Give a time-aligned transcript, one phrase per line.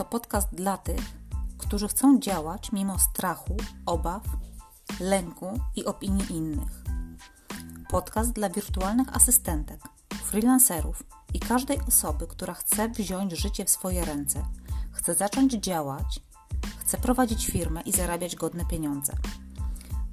[0.00, 1.00] To podcast dla tych,
[1.58, 3.56] którzy chcą działać mimo strachu,
[3.86, 4.22] obaw,
[5.00, 6.84] lęku i opinii innych.
[7.90, 9.80] Podcast dla wirtualnych asystentek,
[10.24, 11.02] freelancerów
[11.34, 14.42] i każdej osoby, która chce wziąć życie w swoje ręce,
[14.92, 16.20] chce zacząć działać,
[16.78, 19.12] chce prowadzić firmę i zarabiać godne pieniądze.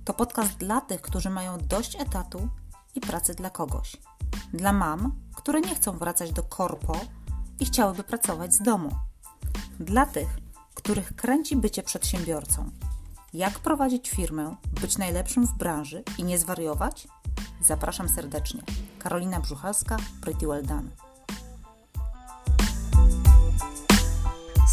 [0.06, 2.50] To podcast dla tych, którzy mają dość etatu
[2.96, 3.98] i pracy dla kogoś.
[4.54, 7.00] Dla mam, które nie chcą wracać do korpo
[7.60, 9.07] i chciałyby pracować z domu.
[9.80, 10.28] Dla tych,
[10.76, 12.70] których kręci bycie przedsiębiorcą.
[13.34, 17.08] Jak prowadzić firmę, być najlepszym w branży i nie zwariować?
[17.62, 18.62] Zapraszam serdecznie.
[19.00, 21.07] Karolina Brzuchalska, Pretty Well Done.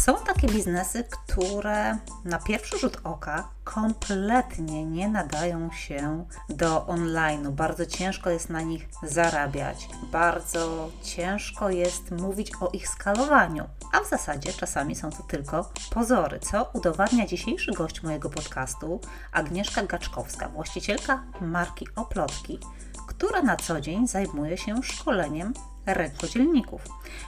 [0.05, 7.51] Są takie biznesy, które na pierwszy rzut oka kompletnie nie nadają się do online'u.
[7.51, 13.63] Bardzo ciężko jest na nich zarabiać, bardzo ciężko jest mówić o ich skalowaniu,
[13.93, 18.99] a w zasadzie czasami są to tylko pozory, co udowadnia dzisiejszy gość mojego podcastu,
[19.31, 22.59] Agnieszka Gaczkowska, właścicielka marki Oplotki,
[23.07, 25.53] która na co dzień zajmuje się szkoleniem
[25.85, 26.81] rękodzielników.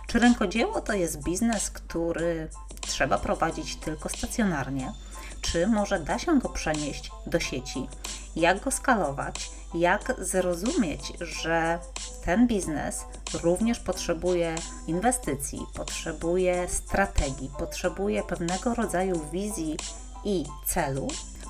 [0.08, 2.50] Czy rękodzieło to jest biznes, który
[2.88, 4.94] trzeba prowadzić tylko stacjonarnie?
[5.42, 7.88] Czy może da się go przenieść do sieci?
[8.36, 9.52] Jak go skalować?
[9.74, 11.80] Jak zrozumieć, że
[12.26, 13.06] ten biznes
[13.44, 14.56] również potrzebuje
[14.88, 19.78] inwestycji, potrzebuje strategii, potrzebuje pewnego rodzaju wizji
[20.26, 21.08] i celu?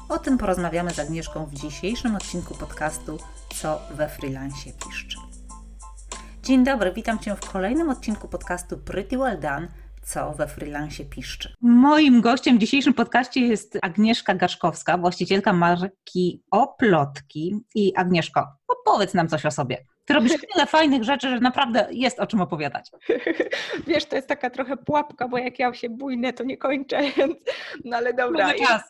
[0.09, 3.19] O tym porozmawiamy z Agnieszką w dzisiejszym odcinku podcastu
[3.55, 5.17] Co we freelancie piszczy.
[6.43, 9.67] Dzień dobry, witam Cię w kolejnym odcinku podcastu Pretty Well Done,
[10.07, 11.53] co we freelancie piszczy.
[11.61, 17.55] Moim gościem w dzisiejszym podcaście jest Agnieszka Gaszkowska, właścicielka marki Oplotki.
[17.75, 19.85] I Agnieszko, opowiedz nam coś o sobie.
[20.05, 22.91] Ty robisz tyle fajnych rzeczy, że naprawdę jest o czym opowiadać.
[23.87, 27.37] Wiesz, to jest taka trochę pułapka, bo jak ja się bójnę, to nie kończę, więc
[27.85, 28.53] no ale dobra.
[28.53, 28.81] czas.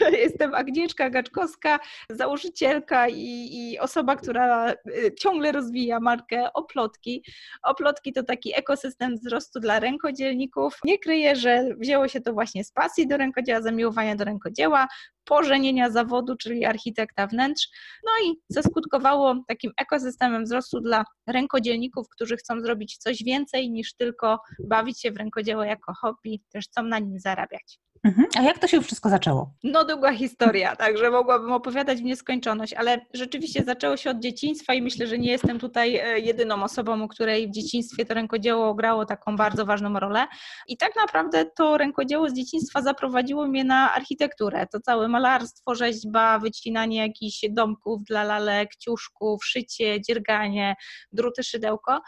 [0.24, 1.78] Jestem Agnieszka Gaczkowska,
[2.10, 7.24] założycielka i, i, osoba, która y, ciągle rozwija markę Oplotki.
[7.62, 10.78] Oplotki to taki ekosystem wzrostu dla rękodzielników.
[10.84, 14.88] Nie kryję, że wzięło się to właśnie z pasji do rękodzieła, zamiłowania do rękodzieła,
[15.24, 17.68] pożenienia zawodu, czyli architekta wnętrz.
[18.04, 24.38] No i zaskutkowało takim ekosystemem wzrostu dla rękodzielników, którzy chcą zrobić coś więcej niż tylko
[24.68, 27.85] bawić się w rękodzieło jako hobby, też chcą na nim zarabiać.
[28.06, 28.26] Mhm.
[28.38, 29.50] A jak to się wszystko zaczęło?
[29.64, 34.82] No długa historia, także mogłabym opowiadać w nieskończoność, ale rzeczywiście zaczęło się od dzieciństwa i
[34.82, 39.06] myślę, że nie jestem tutaj e, jedyną osobą, u której w dzieciństwie to rękodzieło grało
[39.06, 40.26] taką bardzo ważną rolę.
[40.68, 44.66] I tak naprawdę to rękodzieło z dzieciństwa zaprowadziło mnie na architekturę.
[44.72, 50.74] To całe malarstwo, rzeźba, wycinanie jakichś domków dla lalek, ciuszków, szycie, dzierganie,
[51.12, 52.00] druty, szydełko.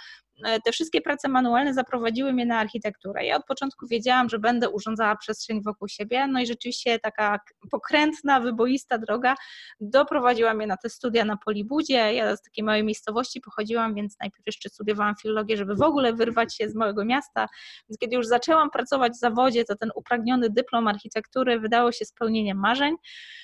[0.45, 3.25] E, te wszystkie prace manualne zaprowadziły mnie na architekturę.
[3.25, 7.41] Ja od początku wiedziałam, że będę urządzała przestrzeń wokół siebie, no i rzeczywiście taka
[7.71, 9.35] pokrętna, wyboista droga
[9.81, 12.15] doprowadziła mnie na te studia na Polibudzie.
[12.15, 16.57] Ja z takiej małej miejscowości pochodziłam, więc najpierw jeszcze studiowałam filologię, żeby w ogóle wyrwać
[16.57, 17.49] się z małego miasta.
[17.89, 22.59] Więc kiedy już zaczęłam pracować w zawodzie, to ten upragniony dyplom architektury wydało się spełnieniem
[22.59, 22.95] marzeń.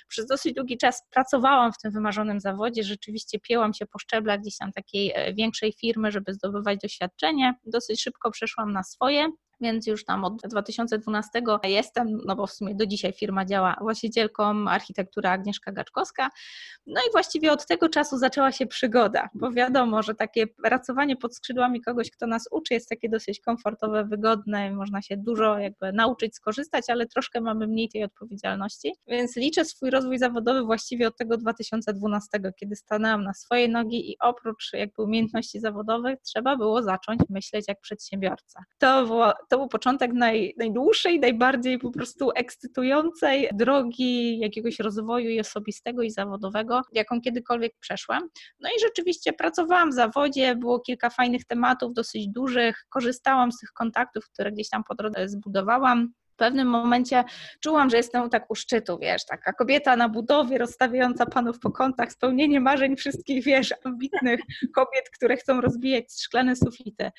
[0.08, 4.56] Przez dosyć długi czas pracowałam w tym wymarzonym zawodzie, rzeczywiście piełam się po szczeblach gdzieś
[4.56, 7.54] tam takiej e, większej firmy, żeby zdobywać doświadczenie.
[7.64, 9.28] Dosyć szybko przeszłam na swoje,
[9.60, 14.68] więc już tam od 2012 jestem, no bo w sumie do dzisiaj firma działa właścicielką
[14.68, 16.30] architektura Agnieszka Gaczkowska.
[16.86, 21.36] No i właściwie od tego czasu zaczęła się przygoda, bo wiadomo, że takie pracowanie pod
[21.36, 26.34] skrzydłami kogoś, kto nas uczy, jest takie dosyć komfortowe, wygodne, można się dużo jakby nauczyć,
[26.34, 28.94] skorzystać, ale troszkę mamy mniej tej odpowiedzialności.
[29.06, 32.28] Więc liczę swój rozwój zawodowy właściwie od tego 2012,
[32.60, 37.80] kiedy stanęłam na swoje nogi i oprócz jakby umiejętności zawodowych trzeba było zacząć myśleć jak
[37.80, 38.64] przedsiębiorca.
[38.78, 45.40] To było to był początek naj, najdłuższej, najbardziej po prostu ekscytującej drogi jakiegoś rozwoju i
[45.40, 48.28] osobistego i zawodowego, jaką kiedykolwiek przeszłam.
[48.60, 53.72] No i rzeczywiście pracowałam w zawodzie, było kilka fajnych tematów, dosyć dużych, korzystałam z tych
[53.72, 56.12] kontaktów, które gdzieś tam po drodze zbudowałam.
[56.34, 57.24] W pewnym momencie
[57.60, 62.12] czułam, że jestem tak u szczytu, wiesz, taka kobieta na budowie, rozstawiająca panów po kątach,
[62.12, 64.40] spełnienie marzeń wszystkich, wiesz, ambitnych
[64.74, 67.10] kobiet, które chcą rozbijać szklane sufity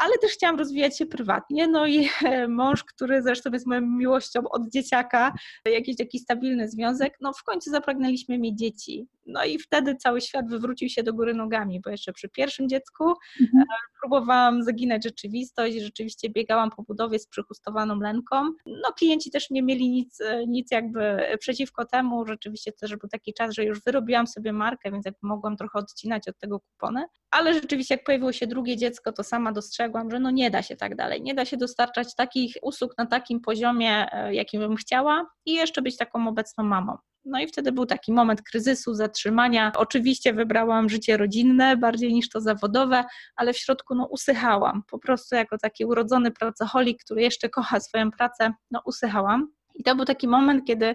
[0.00, 1.68] ale też chciałam rozwijać się prywatnie.
[1.68, 2.08] No i
[2.48, 5.32] mąż, który zresztą jest moją miłością od dzieciaka,
[5.64, 9.06] jakiś taki stabilny związek, no w końcu zapragnęliśmy mieć dzieci.
[9.26, 13.04] No i wtedy cały świat wywrócił się do góry nogami, bo jeszcze przy pierwszym dziecku
[13.40, 13.62] mhm.
[13.62, 13.66] E,
[14.00, 18.36] próbowałam zaginać rzeczywistość, rzeczywiście biegałam po budowie z przychustowaną lęką.
[18.66, 23.34] No klienci też nie mieli nic, e, nic jakby przeciwko temu, rzeczywiście też był taki
[23.34, 27.54] czas, że już wyrobiłam sobie markę, więc jakby mogłam trochę odcinać od tego kupony, ale
[27.54, 30.96] rzeczywiście jak pojawiło się drugie dziecko, to sama dostrzegłam, że no nie da się tak
[30.96, 35.52] dalej, nie da się dostarczać takich usług na takim poziomie, e, jakim bym chciała i
[35.52, 36.96] jeszcze być taką obecną mamą.
[37.24, 39.72] No i wtedy był taki moment kryzysu, zatrzymania.
[39.76, 43.04] Oczywiście wybrałam życie rodzinne bardziej niż to zawodowe,
[43.36, 44.82] ale w środku no, usychałam.
[44.90, 49.48] Po prostu jako taki urodzony pracoholik, który jeszcze kocha swoją pracę, no usychałam.
[49.74, 50.94] I to był taki moment, kiedy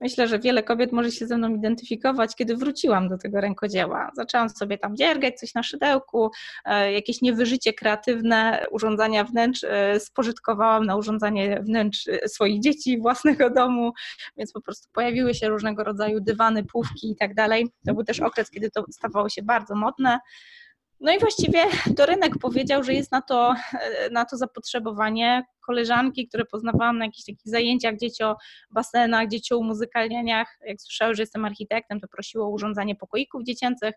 [0.00, 4.10] myślę, że wiele kobiet może się ze mną identyfikować, kiedy wróciłam do tego rękodzieła.
[4.14, 6.30] Zaczęłam sobie tam dziergać coś na szydełku,
[6.64, 13.50] e, jakieś niewyżycie kreatywne urządzania wnętrz e, spożytkowałam na urządzanie wnętrz e, swoich dzieci, własnego
[13.50, 13.92] domu,
[14.36, 17.66] więc po prostu pojawiły się różnego rodzaju dywany, półki i tak dalej.
[17.86, 20.18] To był też okres, kiedy to stawało się bardzo modne.
[21.00, 21.64] No i właściwie
[21.96, 23.54] to rynek powiedział, że jest na to,
[24.10, 28.36] na to zapotrzebowanie koleżanki, które poznawałam na jakichś takich zajęciach dzieci o
[28.70, 30.58] basenach, dzieci o muzykalnianiach.
[30.66, 33.94] Jak słyszały, że jestem architektem, to prosiło o urządzanie pokoików dziecięcych,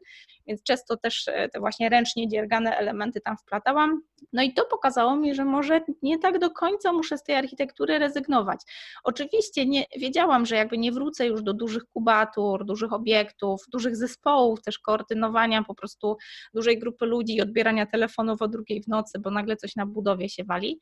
[0.47, 4.01] więc często też e, te właśnie ręcznie dziergane elementy tam wplatałam.
[4.33, 7.99] No i to pokazało mi, że może nie tak do końca muszę z tej architektury
[7.99, 8.61] rezygnować.
[9.03, 14.61] Oczywiście nie, wiedziałam, że jakby nie wrócę już do dużych kubatur, dużych obiektów, dużych zespołów,
[14.61, 16.17] też koordynowania po prostu
[16.53, 20.29] dużej grupy ludzi i odbierania telefonów o drugiej w nocy, bo nagle coś na budowie
[20.29, 20.79] się wali,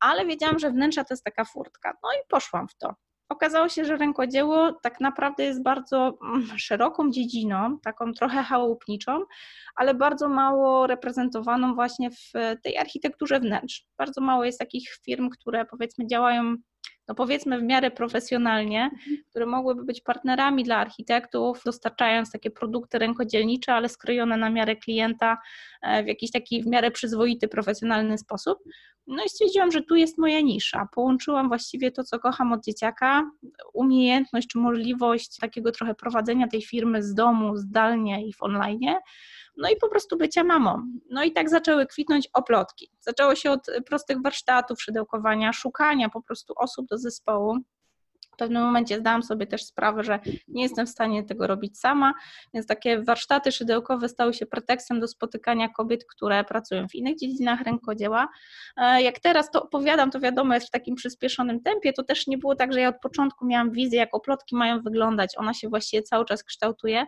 [0.00, 1.92] ale wiedziałam, że wnętrza to jest taka furtka.
[2.02, 2.94] No i poszłam w to.
[3.28, 9.24] Okazało się, że rękodzieło tak naprawdę jest bardzo mm, szeroką dziedziną, taką trochę chałupniczą,
[9.76, 12.32] ale bardzo mało reprezentowaną właśnie w
[12.62, 13.86] tej architekturze wnętrz.
[13.98, 16.56] Bardzo mało jest takich firm, które powiedzmy działają
[17.08, 18.90] no powiedzmy w miarę profesjonalnie,
[19.30, 25.38] które mogłyby być partnerami dla architektów, dostarczając takie produkty rękodzielnicze, ale skrojone na miarę klienta
[25.82, 28.58] e, w jakiś taki w miarę przyzwoity, profesjonalny sposób.
[29.06, 30.88] No i stwierdziłam, że tu jest moja nisza.
[30.92, 33.30] Połączyłam właściwie to, co kocham od dzieciaka,
[33.74, 38.94] umiejętność czy możliwość takiego trochę prowadzenia tej firmy z domu, zdalnie i w online
[39.56, 40.82] no i po prostu bycia mamą.
[41.10, 42.90] No i tak zaczęły kwitnąć oplotki.
[43.00, 47.58] Zaczęło się od prostych warsztatów szydełkowania, szukania po prostu osób do zespołu.
[48.34, 52.14] W pewnym momencie zdałam sobie też sprawę, że nie jestem w stanie tego robić sama,
[52.54, 57.60] więc takie warsztaty szydełkowe stały się pretekstem do spotykania kobiet, które pracują w innych dziedzinach
[57.60, 58.28] rękodzieła.
[58.76, 62.38] E, jak teraz to opowiadam, to wiadomo, jest w takim przyspieszonym tempie, to też nie
[62.38, 66.02] było tak, że ja od początku miałam wizję, jak oplotki mają wyglądać, ona się właściwie
[66.02, 67.06] cały czas kształtuje,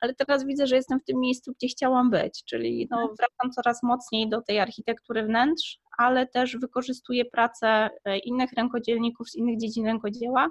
[0.00, 3.16] ale teraz widzę, że jestem w tym miejscu, gdzie chciałam być, czyli no, mhm.
[3.16, 9.34] wracam coraz mocniej do tej architektury wnętrz, ale też wykorzystuję pracę e, innych rękodzielników z
[9.34, 10.48] innych dziedzin rękodzieła.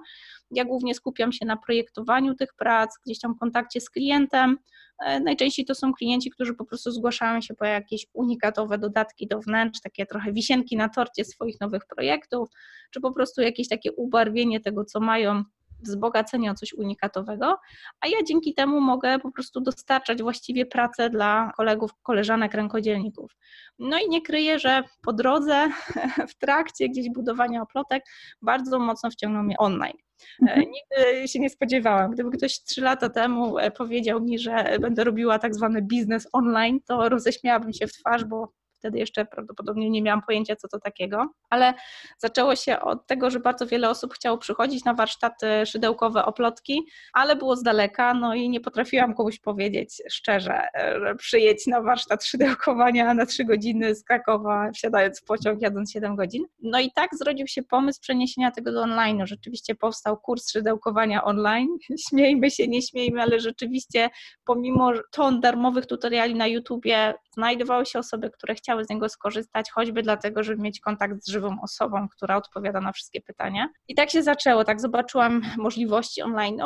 [0.51, 4.57] Ja głównie skupiam się na projektowaniu tych prac, gdzieś tam kontakcie z klientem.
[5.05, 9.39] E, najczęściej to są klienci, którzy po prostu zgłaszają się po jakieś unikatowe dodatki do
[9.39, 12.49] wnętrz, takie trochę wisienki na torcie swoich nowych projektów,
[12.91, 15.43] czy po prostu jakieś takie ubarwienie tego, co mają
[15.85, 17.57] wzbogacenie o coś unikatowego,
[18.01, 23.35] a ja dzięki temu mogę po prostu dostarczać właściwie pracę dla kolegów, koleżanek, rękodzielników.
[23.79, 25.69] No i nie kryję, że po drodze,
[26.31, 28.03] w trakcie gdzieś budowania oplotek,
[28.41, 29.97] bardzo mocno wciągnął mnie online.
[30.41, 30.59] E, mhm.
[30.59, 32.11] Nigdy się nie spodziewałam.
[32.11, 36.79] Gdyby ktoś trzy lata temu e, powiedział mi, że będę robiła tak zwany biznes online,
[36.87, 38.53] to roześmiałabym się w twarz, bo
[38.85, 41.73] wtedy jeszcze prawdopodobnie nie miałam pojęcia, co to takiego, ale
[42.17, 46.81] zaczęło się od tego, że bardzo wiele osób chciało przychodzić na warsztaty szydełkowe, oplotki,
[47.13, 52.25] ale było z daleka, no i nie potrafiłam komuś powiedzieć szczerze, że przyjedź na warsztat
[52.25, 56.43] szydełkowania na trzy godziny z Krakowa, wsiadając w pociąg, jadąc 7 godzin.
[56.61, 59.27] No i tak zrodził się pomysł przeniesienia tego do online.
[59.27, 61.77] Rzeczywiście powstał kurs szydełkowania online.
[62.09, 64.09] Śmiejmy się, nie śmiejmy, ale rzeczywiście
[64.45, 70.03] pomimo ton darmowych tutoriali na YouTubie znajdowały się osoby, które chciały z niego skorzystać, choćby
[70.03, 73.69] dlatego, żeby mieć kontakt z żywą osobą, która odpowiada na wszystkie pytania.
[73.87, 76.61] I tak się zaczęło, tak zobaczyłam możliwości online.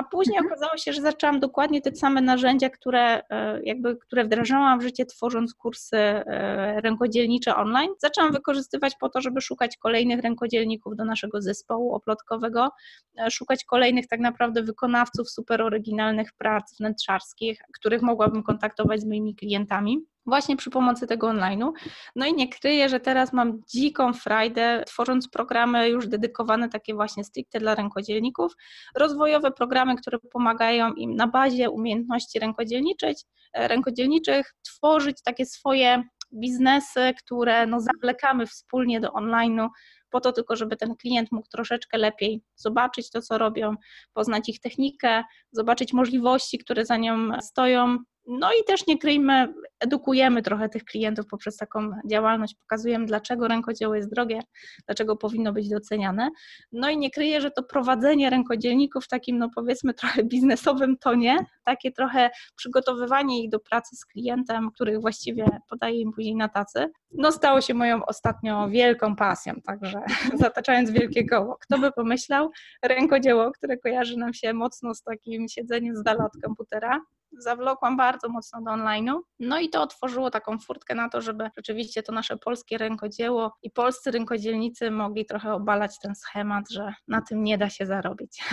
[0.00, 0.52] A później mhm.
[0.52, 5.06] okazało się, że zaczęłam dokładnie te same narzędzia, które, e, jakby, które wdrażałam w życie,
[5.06, 7.90] tworząc kursy e, rękodzielnicze online.
[7.98, 12.70] Zaczęłam wykorzystywać po to, żeby szukać kolejnych rękodzielników do naszego zespołu oplotkowego,
[13.18, 19.34] e, szukać kolejnych tak naprawdę wykonawców super oryginalnych prac wnętrzarskich, których mogłabym kontaktować z moimi
[19.34, 19.98] klientami
[20.30, 21.72] właśnie przy pomocy tego online'u.
[22.16, 27.24] No i nie kryję, że teraz mam dziką frajdę, tworząc programy już dedykowane takie właśnie
[27.24, 28.52] stricte dla rękodzielników,
[28.96, 33.16] rozwojowe programy, które pomagają im na bazie umiejętności rękodzielniczych,
[33.52, 36.02] e, rękodzielniczych tworzyć takie swoje
[36.34, 39.68] biznesy, które no zawlekamy wspólnie do online'u,
[40.10, 43.74] po to tylko, żeby ten klient mógł troszeczkę lepiej zobaczyć to, co robią,
[44.12, 47.98] poznać ich technikę, zobaczyć możliwości, które za nią stoją,
[48.30, 53.94] no i też nie kryjmy, edukujemy trochę tych klientów poprzez taką działalność, pokazujemy, dlaczego rękodzieło
[53.94, 54.40] jest drogie,
[54.86, 56.30] dlaczego powinno być doceniane.
[56.72, 61.36] No i nie kryję, że to prowadzenie rękodzielników w takim, no powiedzmy, trochę biznesowym tonie,
[61.64, 66.90] takie trochę przygotowywanie ich do pracy z klientem, których właściwie podaje im później na tacy,
[67.12, 70.02] no stało się moją ostatnio wielką pasją, także
[70.44, 71.56] zataczając wielkie koło.
[71.60, 72.50] Kto by pomyślał,
[72.82, 77.00] rękodzieło, które kojarzy nam się mocno z takim siedzeniem z dala od komputera,
[77.38, 79.18] zawlokłam bardzo mocno do online'u.
[79.40, 83.70] No i to otworzyło taką furtkę na to, żeby rzeczywiście to nasze polskie rękodzieło i
[83.70, 88.44] polscy rękodzielnicy mogli trochę obalać ten schemat, że na tym nie da się zarobić.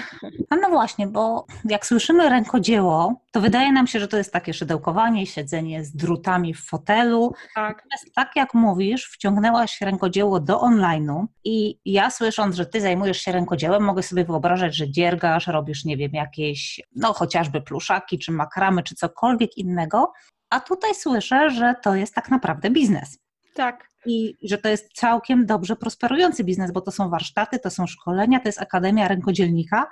[0.49, 4.53] A no właśnie, bo jak słyszymy rękodzieło, to wydaje nam się, że to jest takie
[4.53, 7.33] szydełkowanie, siedzenie z drutami w fotelu.
[7.55, 7.77] Tak.
[7.77, 13.31] Natomiast tak jak mówisz, wciągnęłaś rękodzieło do online'u i ja słysząc, że ty zajmujesz się
[13.31, 18.31] rękodziełem, mogę sobie wyobrażać, że dziergasz, robisz, nie wiem, jakieś, no chociażby pluszaki czy
[18.67, 20.13] makramy, czy cokolwiek innego,
[20.49, 23.19] a tutaj słyszę, że to jest tak naprawdę biznes.
[23.53, 23.87] Tak.
[24.05, 28.39] I że to jest całkiem dobrze prosperujący biznes, bo to są warsztaty, to są szkolenia,
[28.39, 29.87] to jest Akademia Rękodzielnika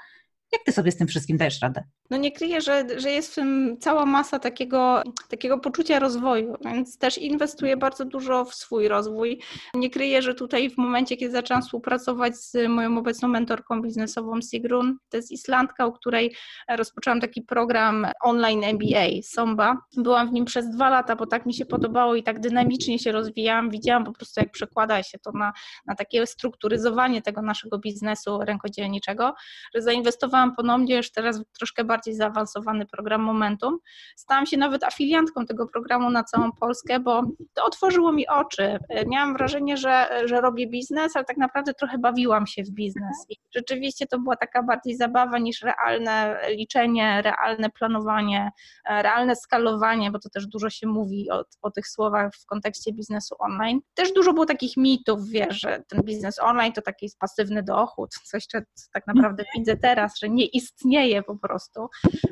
[0.56, 1.84] jak ty sobie z tym wszystkim dajesz radę?
[2.10, 6.98] No nie kryję, że, że jest w tym cała masa takiego, takiego poczucia rozwoju, więc
[6.98, 9.42] też inwestuję bardzo dużo w swój rozwój.
[9.74, 14.98] Nie kryję, że tutaj w momencie, kiedy zaczęłam współpracować z moją obecną mentorką biznesową Sigrun,
[15.10, 16.36] to jest Islandka, u której
[16.70, 19.78] rozpoczęłam taki program online MBA, Somba.
[19.98, 23.12] Byłam w nim przez dwa lata, bo tak mi się podobało i tak dynamicznie się
[23.12, 23.70] rozwijałam.
[23.70, 25.54] Widziałam po prostu, jak przekłada się to na,
[25.88, 29.34] na takie strukturyzowanie tego naszego biznesu rękodzielniczego,
[29.76, 33.80] że zainwestowałam zaczęłam ponownie już teraz troszkę bardziej zaawansowany program Momentum.
[34.16, 37.24] Stałam się nawet afiliantką tego programu na całą Polskę, bo
[37.54, 38.80] to otworzyło mi oczy.
[39.08, 43.26] Miałam wrażenie, że, że robię biznes, ale tak naprawdę trochę bawiłam się w biznes.
[43.30, 48.52] I rzeczywiście to była taka bardziej zabawa niż realne liczenie, realne planowanie,
[48.90, 53.36] realne skalowanie, bo to też dużo się mówi o, o tych słowach w kontekście biznesu
[53.40, 53.80] online.
[53.94, 58.46] Też dużo było takich mitów, wiesz, że ten biznes online to taki pasywny dochód, coś,
[58.46, 58.58] co
[58.94, 61.90] tak naprawdę widzę teraz, że nie istnieje po prostu.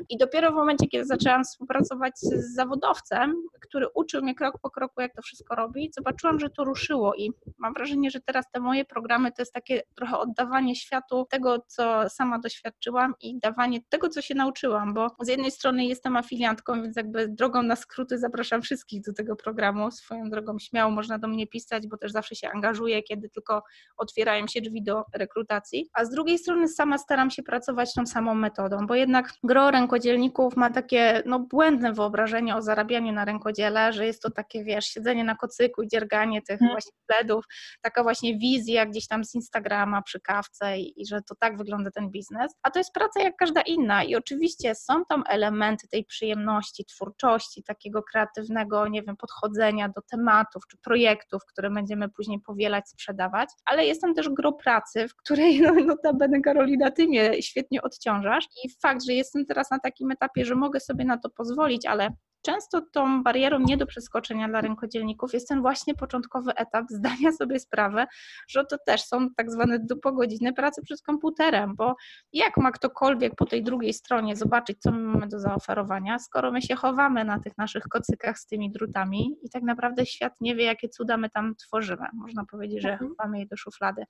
[0.08, 5.00] I dopiero w momencie, kiedy zaczęłam współpracować z zawodowcem, który uczył mnie krok po kroku,
[5.00, 8.84] jak to wszystko robić, zobaczyłam, że to ruszyło i mam wrażenie, że teraz te moje
[8.84, 14.22] programy to jest takie trochę oddawanie światu tego, co sama doświadczyłam i dawanie tego, co
[14.22, 19.02] się nauczyłam, bo z jednej strony jestem afiliantką, więc jakby drogą na skróty zapraszam wszystkich
[19.02, 19.90] do tego programu.
[19.90, 23.62] Swoją drogą śmiało można do mnie pisać, bo też zawsze się angażuję, kiedy tylko
[23.96, 25.90] otwierają się drzwi do rekrutacji.
[25.92, 30.56] A z drugiej strony sama staram się pracować tą samą metodą, bo jednak gro rękodzielników
[30.56, 35.24] ma takie no, błędne wyobrażenie o zarabianiu na rękodziele, że jest to takie, wiesz, siedzenie
[35.24, 36.74] na kocyku i dzierganie tych hmm.
[36.74, 37.44] właśnie pledów,
[37.82, 41.90] taka właśnie wizja gdzieś tam z Instagrama przy kawce i, i że to tak wygląda
[41.90, 46.04] ten biznes, a to jest praca jak każda inna i oczywiście są tam elementy tej
[46.04, 52.88] przyjemności, twórczości, takiego kreatywnego, nie wiem, podchodzenia do tematów czy projektów, które będziemy później powielać,
[52.88, 57.73] sprzedawać, ale jest tam też gro pracy, w której no, notabene Karolina, ty mnie świetnie
[57.82, 58.44] odciążasz.
[58.64, 62.10] I fakt, że jestem teraz na takim etapie, że mogę sobie na to pozwolić, ale
[62.44, 67.60] często tą barierą nie do przeskoczenia dla rękodzielników jest ten właśnie początkowy etap zdania sobie
[67.60, 68.04] sprawy,
[68.48, 71.96] że to też są tak zwane dupogodziny pracy przed komputerem, bo
[72.32, 76.62] jak ma ktokolwiek po tej drugiej stronie zobaczyć, co my mamy do zaoferowania, skoro my
[76.62, 80.64] się chowamy na tych naszych kocykach z tymi drutami i tak naprawdę świat nie wie,
[80.64, 82.06] jakie cuda my tam tworzymy.
[82.12, 83.10] Można powiedzieć, że mhm.
[83.10, 84.04] chowamy je do szuflady.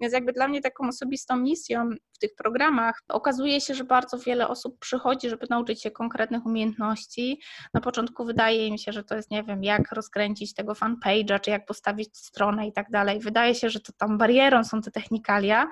[0.00, 4.48] Więc jakby dla mnie taką osobistą misją w tych programach okazuje się, że bardzo wiele
[4.48, 7.40] osób przychodzi, żeby nauczyć się konkretnych umiejętności.
[7.74, 11.50] Na początku wydaje im się, że to jest, nie wiem, jak rozkręcić tego fanpage'a, czy
[11.50, 13.20] jak postawić stronę i tak dalej.
[13.20, 15.70] Wydaje się, że to tam barierą są te technikalia.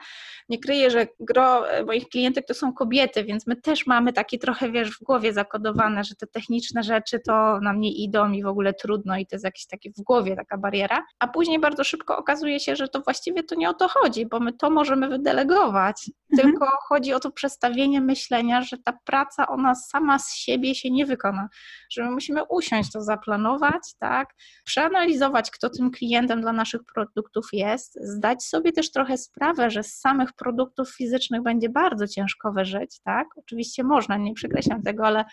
[0.49, 4.71] Nie kryję, że gro moich klientek to są kobiety, więc my też mamy takie trochę,
[4.71, 8.75] wiesz, w głowie zakodowane, że te techniczne rzeczy to nam nie idą i w ogóle
[8.75, 11.03] trudno i to jest jakieś takie w głowie taka bariera.
[11.19, 14.41] A później bardzo szybko okazuje się, że to właściwie to nie o to chodzi, bo
[14.41, 16.11] my to możemy wydelegować.
[16.33, 16.51] Mhm.
[16.51, 21.07] Tylko chodzi o to przestawienie myślenia, że ta praca ona sama z siebie się nie
[21.07, 21.49] wykona,
[21.93, 27.99] że my musimy usiąść to zaplanować, tak, przeanalizować, kto tym klientem dla naszych produktów jest,
[28.03, 33.27] zdać sobie też trochę sprawę, że z samych produktów fizycznych będzie bardzo ciężko wyżyć, tak,
[33.37, 35.25] oczywiście można, nie przekreślam tego, ale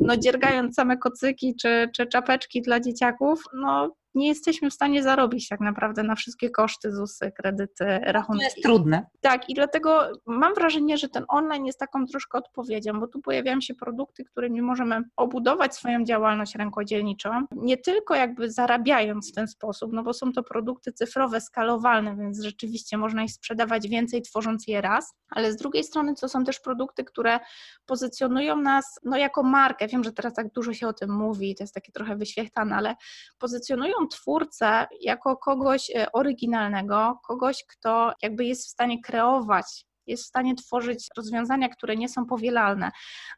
[0.00, 5.48] no dziergając same kocyki czy, czy czapeczki dla dzieciaków, no nie jesteśmy w stanie zarobić
[5.48, 8.40] tak naprawdę na wszystkie koszty, ZUSy, kredyty, rachunki.
[8.40, 9.06] To jest trudne.
[9.20, 13.60] Tak, i dlatego mam wrażenie, że ten online jest taką troszkę odpowiedzią, bo tu pojawiają
[13.60, 19.92] się produkty, którymi możemy obudować swoją działalność rękodzielniczą, nie tylko jakby zarabiając w ten sposób,
[19.92, 24.80] no bo są to produkty cyfrowe, skalowalne, więc rzeczywiście można ich sprzedawać więcej, tworząc je
[24.80, 27.40] raz, ale z drugiej strony to są też produkty, które
[27.86, 29.88] pozycjonują nas no, jako markę.
[29.88, 32.96] Wiem, że teraz tak dużo się o tym mówi, to jest takie trochę wyświechtane, ale
[33.38, 40.26] pozycjonują twórcę jako kogoś e, oryginalnego, kogoś, kto jakby jest w stanie kreować jest w
[40.26, 42.90] stanie tworzyć rozwiązania, które nie są powielalne.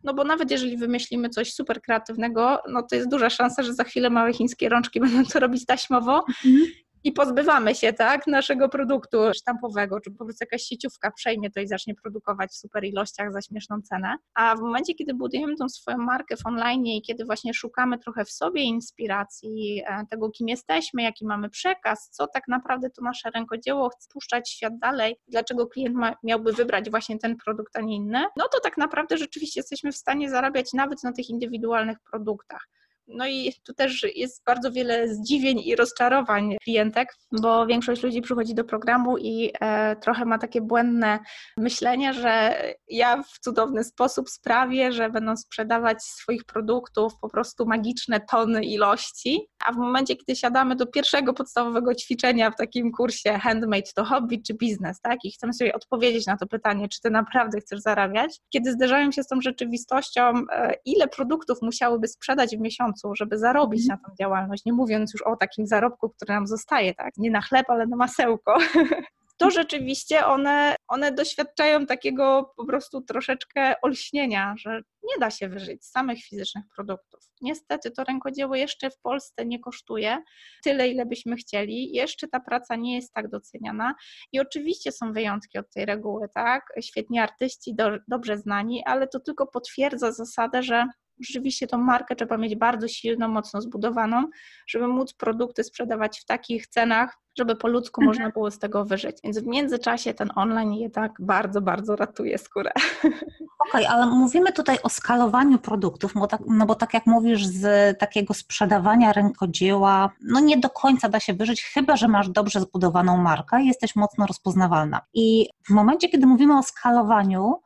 [0.04, 3.84] No bo nawet jeżeli wymyślimy coś super kreatywnego, no to jest duża szansa, że za
[3.84, 6.66] chwilę małe chińskie rączki będą to robić taśmowo mhm
[7.04, 11.68] i pozbywamy się tak, naszego produktu sztampowego, czy po prostu jakaś sieciówka przejmie to i
[11.68, 14.16] zacznie produkować w super ilościach za śmieszną cenę.
[14.34, 18.24] A w momencie, kiedy budujemy tą swoją markę w online i kiedy właśnie szukamy trochę
[18.24, 23.30] w sobie inspiracji, e, tego kim jesteśmy, jaki mamy przekaz, co tak naprawdę to nasze
[23.30, 27.96] rękodzieło chce puszczać świat dalej, dlaczego klient ma, miałby wybrać właśnie ten produkt, a nie
[27.96, 32.68] inny, no to tak naprawdę rzeczywiście jesteśmy w stanie zarabiać nawet na tych indywidualnych produktach.
[33.12, 38.54] No i tu też jest bardzo wiele zdziwień i rozczarowań klientek, bo większość ludzi przychodzi
[38.54, 41.18] do programu i e, trochę ma takie błędne
[41.56, 48.20] myślenie, że ja w cudowny sposób sprawię, że będą sprzedawać swoich produktów po prostu magiczne
[48.20, 53.92] tony ilości, a w momencie, kiedy siadamy do pierwszego podstawowego ćwiczenia w takim kursie handmade
[53.94, 57.60] to hobby czy biznes, tak, i chcemy sobie odpowiedzieć na to pytanie, czy ty naprawdę
[57.60, 63.14] chcesz zarabiać, kiedy zderzają się z tą rzeczywistością, e, ile produktów musiałyby sprzedać w miesiącu,
[63.14, 67.12] żeby zarobić na tą działalność, nie mówiąc już o takim zarobku, który nam zostaje, tak?
[67.16, 68.58] Nie na chleb, ale na masełko.
[69.40, 75.84] to rzeczywiście one, one doświadczają takiego po prostu troszeczkę olśnienia, że nie da się wyżyć
[75.84, 77.20] z samych fizycznych produktów.
[77.40, 80.22] Niestety to rękodzieło jeszcze w Polsce nie kosztuje
[80.64, 81.92] tyle, ile byśmy chcieli.
[81.92, 83.94] Jeszcze ta praca nie jest tak doceniana
[84.32, 86.72] i oczywiście są wyjątki od tej reguły, tak?
[86.80, 90.86] Świetni artyści, do, dobrze znani, ale to tylko potwierdza zasadę, że
[91.20, 94.28] rzeczywiście tą markę trzeba mieć bardzo silną, mocno zbudowaną,
[94.66, 98.08] żeby móc produkty sprzedawać w takich cenach, żeby po ludzku mhm.
[98.08, 99.16] można było z tego wyżyć.
[99.24, 102.70] Więc w międzyczasie ten online jednak bardzo, bardzo ratuje skórę.
[103.04, 107.46] Okej, okay, ale mówimy tutaj o skalowaniu produktów, bo tak, no bo tak jak mówisz,
[107.46, 112.60] z takiego sprzedawania rękodzieła, no nie do końca da się wyżyć, chyba że masz dobrze
[112.60, 115.00] zbudowaną markę i jesteś mocno rozpoznawalna.
[115.14, 117.60] I w momencie, kiedy mówimy o skalowaniu,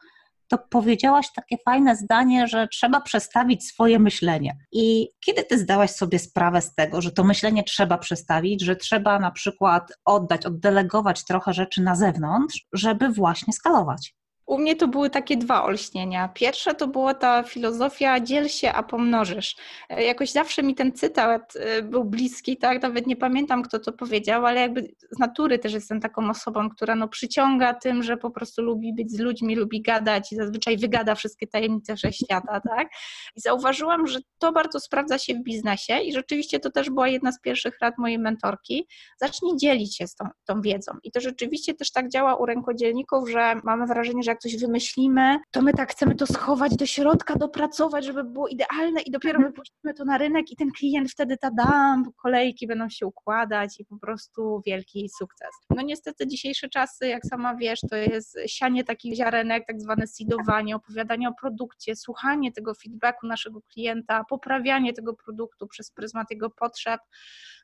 [0.48, 4.56] to powiedziałaś takie fajne zdanie, że trzeba przestawić swoje myślenie.
[4.72, 9.18] I kiedy ty zdałaś sobie sprawę z tego, że to myślenie trzeba przestawić, że trzeba
[9.18, 14.14] na przykład oddać, oddelegować trochę rzeczy na zewnątrz, żeby właśnie skalować?
[14.46, 16.28] U mnie to były takie dwa olśnienia.
[16.28, 19.56] Pierwsze to była ta filozofia dziel się, a pomnożysz.
[19.88, 22.82] E, jakoś zawsze mi ten cytat e, był bliski, tak?
[22.82, 26.94] Nawet nie pamiętam, kto to powiedział, ale jakby z natury też jestem taką osobą, która
[26.94, 31.14] no przyciąga tym, że po prostu lubi być z ludźmi, lubi gadać i zazwyczaj wygada
[31.14, 32.88] wszystkie tajemnice wszechświata, tak?
[33.36, 37.32] I zauważyłam, że to bardzo sprawdza się w biznesie i rzeczywiście to też była jedna
[37.32, 38.88] z pierwszych rad mojej mentorki.
[39.20, 40.92] Zacznij dzielić się z tą, tą wiedzą.
[41.02, 45.38] I to rzeczywiście też tak działa u rękodzielników, że mamy wrażenie, że jak coś wymyślimy,
[45.50, 49.52] to my tak chcemy to schować do środka, dopracować, żeby było idealne i dopiero mhm.
[49.52, 53.84] wypuścimy to na rynek i ten klient wtedy ta dam, kolejki będą się układać i
[53.84, 55.48] po prostu wielki sukces.
[55.70, 60.76] No niestety dzisiejsze czasy, jak sama wiesz, to jest sianie takich ziarenek, tak zwane seedowanie,
[60.76, 67.00] opowiadanie o produkcie, słuchanie tego feedbacku naszego klienta, poprawianie tego produktu przez pryzmat jego potrzeb.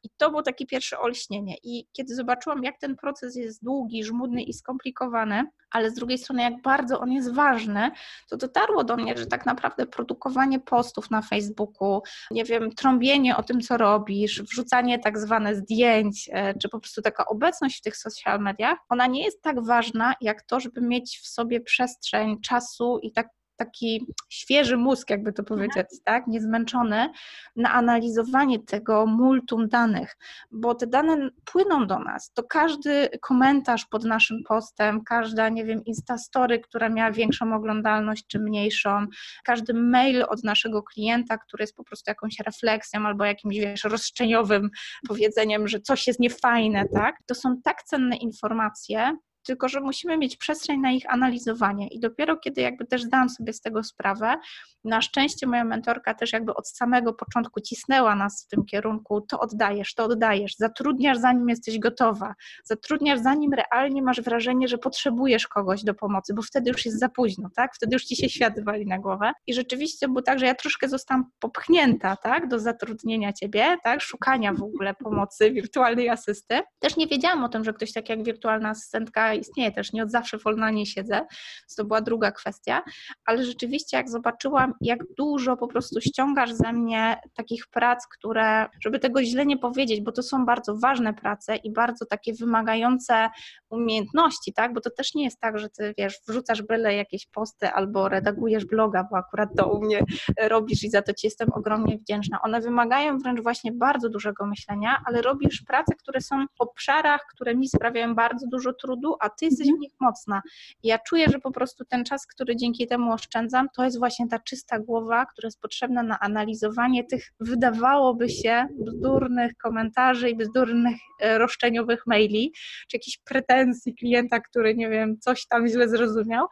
[0.02, 1.56] I to było takie pierwsze olśnienie.
[1.62, 6.42] I kiedy zobaczyłam, jak ten proces jest długi, żmudny i skomplikowany, ale z drugiej strony,
[6.42, 7.90] jak bardzo on jest ważny,
[8.28, 13.42] to dotarło do mnie, że tak naprawdę produkowanie postów na Facebooku, nie wiem, trąbienie o
[13.42, 17.96] tym, co robisz, wrzucanie tak zwane zdjęć, e, czy po prostu taka obecność w tych
[17.96, 22.98] social mediach, ona nie jest tak ważna, jak to, żeby mieć w sobie przestrzeń czasu
[23.02, 23.28] i tak
[23.60, 27.10] taki świeży mózg, jakby to powiedzieć, tak, niezmęczony,
[27.56, 30.16] na analizowanie tego multum danych,
[30.50, 32.32] bo te dane płyną do nas.
[32.32, 38.38] To każdy komentarz pod naszym postem, każda, nie wiem, instastory, która miała większą oglądalność czy
[38.38, 39.06] mniejszą,
[39.44, 44.70] każdy mail od naszego klienta, który jest po prostu jakąś refleksją albo jakimś, wiesz, roszczeniowym
[45.08, 50.36] powiedzeniem, że coś jest niefajne, tak, to są tak cenne informacje, tylko że musimy mieć
[50.36, 51.88] przestrzeń na ich analizowanie.
[51.88, 54.36] I dopiero kiedy jakby też zdałam sobie z tego sprawę,
[54.84, 59.40] na szczęście moja mentorka też jakby od samego początku cisnęła nas w tym kierunku, to
[59.40, 65.84] oddajesz, to oddajesz, zatrudniasz zanim jesteś gotowa, zatrudniasz zanim realnie masz wrażenie, że potrzebujesz kogoś
[65.84, 67.74] do pomocy, bo wtedy już jest za późno, tak?
[67.74, 69.32] Wtedy już ci się świat wali na głowę.
[69.46, 74.52] I rzeczywiście było tak, że ja troszkę zostałam popchnięta, tak, do zatrudnienia ciebie, tak, szukania
[74.52, 76.60] w ogóle pomocy wirtualnej asysty.
[76.78, 80.10] Też nie wiedziałam o tym, że ktoś tak jak wirtualna asystentka istnieje też, nie od
[80.10, 82.82] zawsze w nie siedzę, więc to była druga kwestia,
[83.24, 88.98] ale rzeczywiście jak zobaczyłam, jak dużo po prostu ściągasz ze mnie takich prac, które, żeby
[88.98, 93.30] tego źle nie powiedzieć, bo to są bardzo ważne prace i bardzo takie wymagające
[93.70, 97.68] umiejętności, tak, bo to też nie jest tak, że ty, wiesz, wrzucasz byle jakieś posty
[97.68, 100.04] albo redagujesz bloga, bo akurat to u mnie
[100.40, 102.42] robisz i za to ci jestem ogromnie wdzięczna.
[102.42, 107.54] One wymagają wręcz właśnie bardzo dużego myślenia, ale robisz prace, które są w obszarach, które
[107.54, 110.42] mi sprawiają bardzo dużo trudu, a ty jesteś w nich mocna.
[110.82, 114.28] I ja czuję, że po prostu ten czas, który dzięki temu oszczędzam, to jest właśnie
[114.28, 120.96] ta czysta głowa, która jest potrzebna na analizowanie tych, wydawałoby się, bzdurnych komentarzy i bzdurnych
[121.20, 122.52] e, roszczeniowych maili,
[122.88, 126.46] czy jakichś pretensji klienta, który, nie wiem, coś tam źle zrozumiał,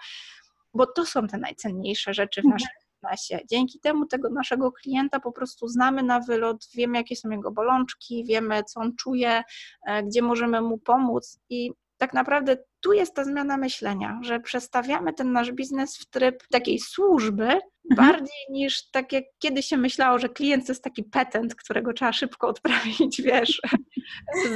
[0.74, 2.52] bo to są te najcenniejsze rzeczy w mhm.
[2.52, 3.46] naszym biznesie.
[3.50, 8.24] Dzięki temu tego naszego klienta po prostu znamy na wylot, wiemy jakie są jego bolączki,
[8.24, 9.42] wiemy co on czuje,
[9.87, 15.12] e, gdzie możemy mu pomóc i tak naprawdę tu jest ta zmiana myślenia, że przestawiamy
[15.12, 17.62] ten nasz biznes w tryb takiej służby, mhm.
[17.90, 22.12] bardziej niż tak jak kiedyś się myślało, że klient to jest taki petent, którego trzeba
[22.12, 23.61] szybko odprawić, wiesz,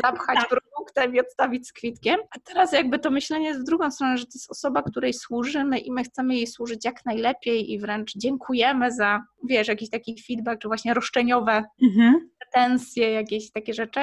[0.03, 0.49] zapchać tak.
[0.49, 2.21] produktem i odstawić z kwitkiem.
[2.31, 5.79] A teraz jakby to myślenie jest w drugą stronę, że to jest osoba, której służymy
[5.79, 10.63] i my chcemy jej służyć jak najlepiej i wręcz dziękujemy za, wiesz, jakiś taki feedback,
[10.63, 14.01] czy właśnie roszczeniowe mhm pretensje, jakieś takie rzeczy,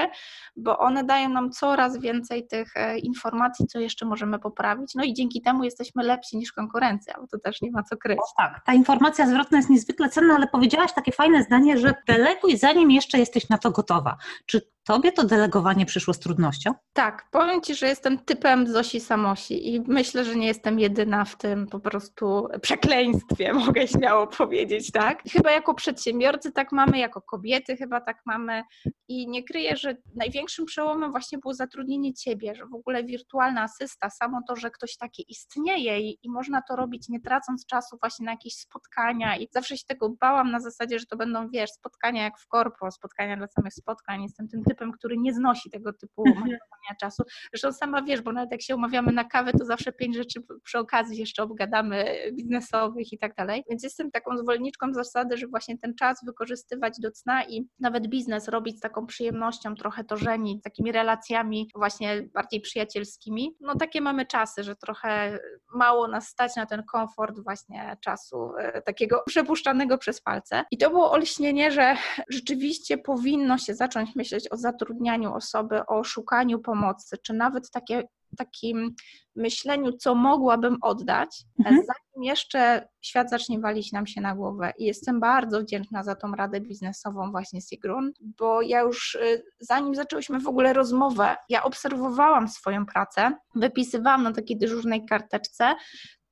[0.55, 4.95] bo one dają nam coraz więcej tych e, informacji, co jeszcze możemy poprawić.
[4.95, 8.19] No i dzięki temu jesteśmy lepsi niż konkurencja, bo to też nie ma co kryć.
[8.19, 12.57] O tak, ta informacja zwrotna jest niezwykle cenna, ale powiedziałaś takie fajne zdanie, że deleguj
[12.57, 14.17] zanim jeszcze jesteś na to gotowa.
[14.45, 16.73] Czy Tobie to delegowanie przyszło z trudnością?
[16.93, 21.37] Tak, powiem Ci, że jestem typem Zosi Samosi i myślę, że nie jestem jedyna w
[21.37, 25.23] tym po prostu przekleństwie, mogę śmiało powiedzieć, tak?
[25.31, 28.63] Chyba jako przedsiębiorcy tak mamy, jako kobiety chyba tak mamy
[29.07, 34.09] i nie kryję, że największym przełomem właśnie było zatrudnienie Ciebie, że w ogóle wirtualna asysta,
[34.09, 38.25] samo to, że ktoś taki istnieje i, i można to robić nie tracąc czasu właśnie
[38.25, 42.23] na jakieś spotkania i zawsze się tego bałam na zasadzie, że to będą, wiesz, spotkania
[42.23, 45.93] jak w korpo, spotkania dla samych spotkań, jestem tym typem typem, który nie znosi tego
[45.93, 46.37] typu mhm.
[46.37, 47.23] marnowania czasu.
[47.53, 50.79] Zresztą sama wiesz, bo nawet jak się umawiamy na kawę, to zawsze pięć rzeczy przy
[50.79, 53.63] okazji jeszcze obgadamy biznesowych i tak dalej.
[53.69, 58.47] Więc jestem taką zwolenniczką zasady, że właśnie ten czas wykorzystywać do cna i nawet biznes
[58.47, 63.55] robić z taką przyjemnością, trochę to żenić, takimi relacjami właśnie bardziej przyjacielskimi.
[63.59, 65.39] No takie mamy czasy, że trochę
[65.75, 70.63] mało nas stać na ten komfort właśnie czasu e, takiego przepuszczanego przez palce.
[70.71, 71.95] I to było olśnienie, że
[72.29, 78.03] rzeczywiście powinno się zacząć myśleć o zatrudnianiu osoby, o szukaniu pomocy, czy nawet takie,
[78.37, 78.95] takim
[79.35, 81.75] myśleniu, co mogłabym oddać, mhm.
[81.75, 84.73] zanim jeszcze świat zacznie walić nam się na głowę.
[84.77, 89.95] I jestem bardzo wdzięczna za tą radę biznesową właśnie Sigrun, bo ja już y, zanim
[89.95, 95.75] zaczęłyśmy w ogóle rozmowę, ja obserwowałam swoją pracę, wypisywałam na takiej dyżurnej karteczce,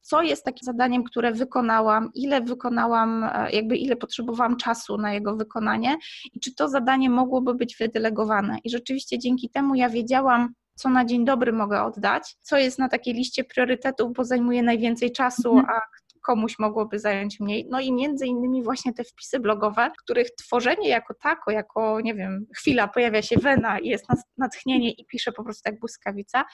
[0.08, 5.36] co jest takim zadaniem, które wykonałam, ile wykonałam, e, jakby ile potrzebowałam czasu na jego
[5.36, 5.98] wykonanie
[6.34, 8.58] i czy to zadanie mogłoby być wydelegowane.
[8.64, 12.90] I rzeczywiście dzięki temu ja wiedziałam, co na dzień dobry mogę oddać, co jest na
[12.90, 15.70] takiej liście priorytetów, bo zajmuje najwięcej czasu, Mhm.
[15.70, 15.82] a
[16.28, 17.68] komuś mogłoby zająć mniej.
[17.72, 22.46] No i między innymi właśnie te wpisy blogowe, których tworzenie jako tako, jako nie wiem,
[22.56, 24.06] chwila pojawia się wena i jest
[24.38, 26.46] natchnienie i pisze po prostu jak błyskawica,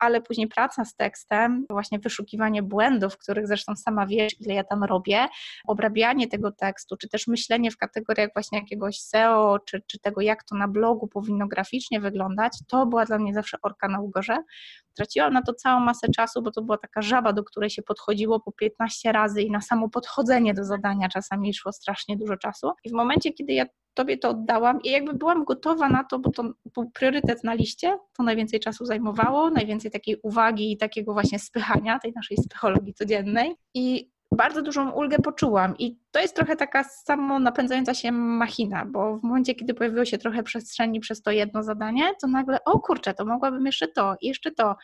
[0.00, 4.84] ale później praca z tekstem, właśnie wyszukiwanie błędów, których zresztą sama wiesz, ile ja tam
[4.84, 5.26] robię,
[5.66, 10.44] obrabianie tego tekstu, czy też myślenie w kategoriach właśnie jakiegoś SEO, czy, czy tego, jak
[10.44, 14.36] to na blogu powinno graficznie wyglądać, to była dla mnie zawsze orka na ugorze.
[14.94, 18.40] Traciłam na to całą masę czasu, bo to była taka żaba, do której się podchodziło
[18.40, 22.72] po 15 razy i na samo podchodzenie do zadania czasami szło strasznie dużo czasu.
[22.84, 26.30] I w momencie, kiedy ja tobie to oddałam i jakby byłam gotowa na to, bo
[26.30, 26.42] to
[26.74, 31.98] był priorytet na liście, to najwięcej czasu zajmowało, najwięcej takiej uwagi i takiego właśnie spychania
[31.98, 33.54] tej naszej psychologii codziennej.
[33.74, 39.18] I bardzo dużą ulgę poczułam i to jest trochę taka samo napędzająca się machina, bo
[39.18, 43.14] w momencie, kiedy pojawiło się trochę przestrzeni przez to jedno zadanie, to nagle, o kurczę,
[43.14, 44.76] to mogłabym jeszcze to, i jeszcze to.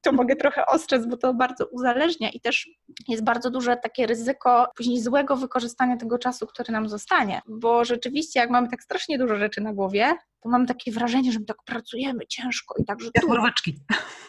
[0.00, 2.68] To mogę trochę ostrzec, bo to bardzo uzależnia i też
[3.08, 8.40] jest bardzo duże takie ryzyko później złego wykorzystania tego czasu, który nam zostanie, bo rzeczywiście
[8.40, 11.56] jak mamy tak strasznie dużo rzeczy na głowie, to mam takie wrażenie, że my tak
[11.66, 13.78] pracujemy ciężko i tak, że Jak mróweczki.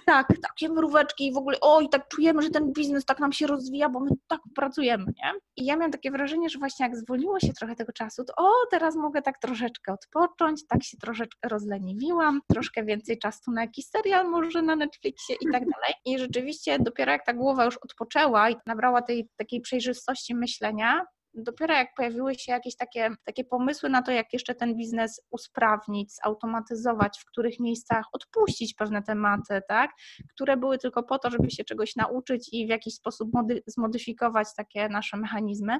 [0.06, 3.32] tak, takie mróweczki i w ogóle, o i tak czujemy, że ten biznes tak nam
[3.32, 5.32] się rozwija, bo my tak pracujemy, nie?
[5.58, 8.52] I ja miałam takie wrażenie, że właśnie jak zwolniło się trochę tego czasu, to o,
[8.72, 14.30] teraz mogę tak troszeczkę odpocząć, tak się troszeczkę rozleniwiłam, troszkę więcej czasu na jakiś serial
[14.30, 15.94] może na Netflixie i tak dalej.
[16.06, 21.74] I rzeczywiście dopiero jak ta głowa już odpoczęła i nabrała tej takiej przejrzystości myślenia, dopiero
[21.74, 27.20] jak pojawiły się jakieś takie, takie pomysły na to, jak jeszcze ten biznes usprawnić, zautomatyzować,
[27.20, 29.92] w których miejscach odpuścić pewne tematy, tak,
[30.34, 34.48] które były tylko po to, żeby się czegoś nauczyć i w jakiś sposób mody- zmodyfikować
[34.58, 35.80] takie nasze mechanizmy,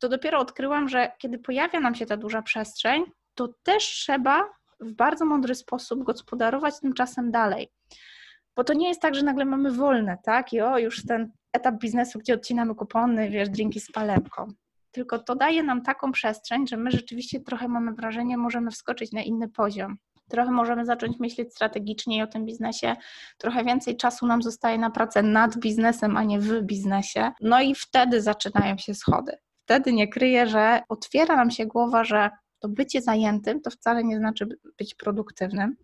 [0.00, 4.44] to dopiero odkryłam, że kiedy pojawia nam się ta duża przestrzeń, to też trzeba
[4.80, 7.68] w bardzo mądry sposób gospodarować tym czasem dalej.
[8.56, 10.52] Bo to nie jest tak, że nagle mamy wolne, tak?
[10.52, 14.52] I o, już ten etap biznesu, gdzie odcinamy kupony, wiesz, drinki z palemką.
[14.90, 19.22] Tylko to daje nam taką przestrzeń, że my rzeczywiście trochę mamy wrażenie, możemy wskoczyć na
[19.22, 19.96] inny poziom.
[20.30, 22.96] Trochę możemy zacząć myśleć strategicznie o tym biznesie,
[23.38, 27.32] trochę więcej czasu nam zostaje na pracę nad biznesem, a nie w biznesie.
[27.40, 29.32] No i wtedy zaczynają się schody.
[29.70, 32.30] Wtedy nie kryję, że otwiera nam się głowa, że
[32.60, 35.76] to bycie zajętym to wcale nie znaczy by- być produktywnym.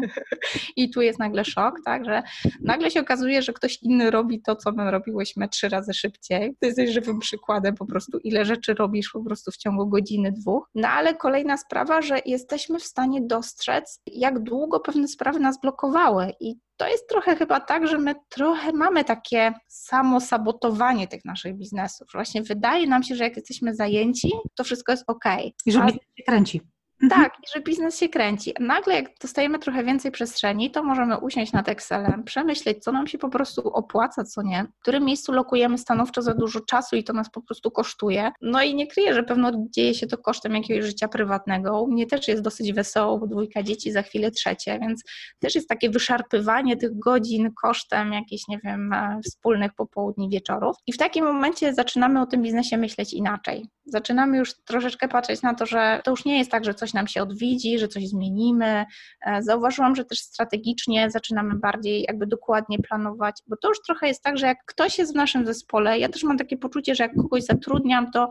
[0.76, 2.22] I tu jest nagle szok, tak, że
[2.60, 6.56] nagle się okazuje, że ktoś inny robi to, co my robiłyśmy trzy razy szybciej.
[6.60, 10.70] Ty jesteś żywym przykładem po prostu, ile rzeczy robisz po prostu w ciągu godziny, dwóch.
[10.74, 16.32] No ale kolejna sprawa, że jesteśmy w stanie dostrzec, jak długo pewne sprawy nas blokowały
[16.40, 21.56] i to jest trochę chyba tak, że my trochę mamy takie samo sabotowanie tych naszych
[21.56, 22.08] biznesów.
[22.12, 25.24] Właśnie wydaje nam się, że jak jesteśmy zajęci, to wszystko jest ok.
[25.66, 26.60] I że biznes się kręci.
[27.02, 27.22] Mhm.
[27.22, 28.54] tak, i że biznes się kręci.
[28.60, 33.18] Nagle, jak dostajemy trochę więcej przestrzeni, to możemy usiąść nad Excelem, przemyśleć, co nam się
[33.18, 37.12] po prostu opłaca, co nie, w którym miejscu lokujemy stanowczo za dużo czasu i to
[37.12, 38.32] nas po prostu kosztuje.
[38.40, 41.82] No i nie kryję, że pewno dzieje się to kosztem jakiegoś życia prywatnego.
[41.82, 45.02] U mnie też jest dosyć wesoło, bo dwójka dzieci, za chwilę trzecie, więc
[45.38, 50.76] też jest takie wyszarpywanie tych godzin kosztem jakichś, nie wiem, e, wspólnych popołudni, wieczorów.
[50.86, 53.66] I w takim momencie zaczynamy o tym biznesie myśleć inaczej.
[53.84, 57.06] Zaczynamy już troszeczkę patrzeć na to, że to już nie jest tak, że coś nam
[57.06, 58.84] się odwiedzi, że coś zmienimy.
[59.26, 64.22] E, Zauważyłam, że też strategicznie zaczynamy bardziej jakby dokładnie planować, bo to już trochę jest
[64.22, 67.14] tak, że jak ktoś jest w naszym zespole, ja też mam takie poczucie, że jak
[67.14, 68.28] kogoś zatrudniam, to,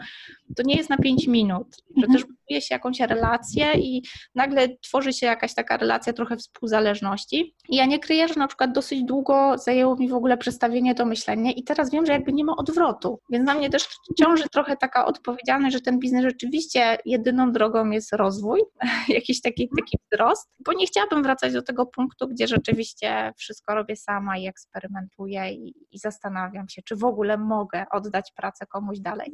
[0.55, 2.13] to nie jest na 5 minut, że Mhm.
[2.13, 4.03] też buduje się jakąś relację i
[4.35, 7.55] nagle tworzy się jakaś taka relacja trochę współzależności.
[7.69, 11.05] I ja nie kryję, że na przykład dosyć długo zajęło mi w ogóle przestawienie to
[11.05, 13.19] myślenie i teraz wiem, że jakby nie ma odwrotu.
[13.29, 13.87] Więc na mnie też
[14.19, 18.35] ciąży trochę taka odpowiedzialność, że ten biznes rzeczywiście jedyną drogą jest rozwój,
[19.07, 23.95] jakiś taki, taki wzrost, bo nie chciałabym wracać do tego punktu, gdzie rzeczywiście wszystko robię
[23.95, 29.31] sama i eksperymentuję i, i zastanawiam się, czy w ogóle mogę oddać pracę komuś dalej.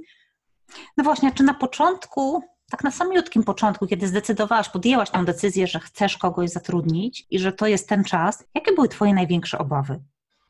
[0.97, 5.79] No właśnie, czy na początku, tak na samiutkim początku, kiedy zdecydowałaś, podjęłaś tę decyzję, że
[5.79, 9.99] chcesz kogoś zatrudnić i że to jest ten czas, jakie były Twoje największe obawy?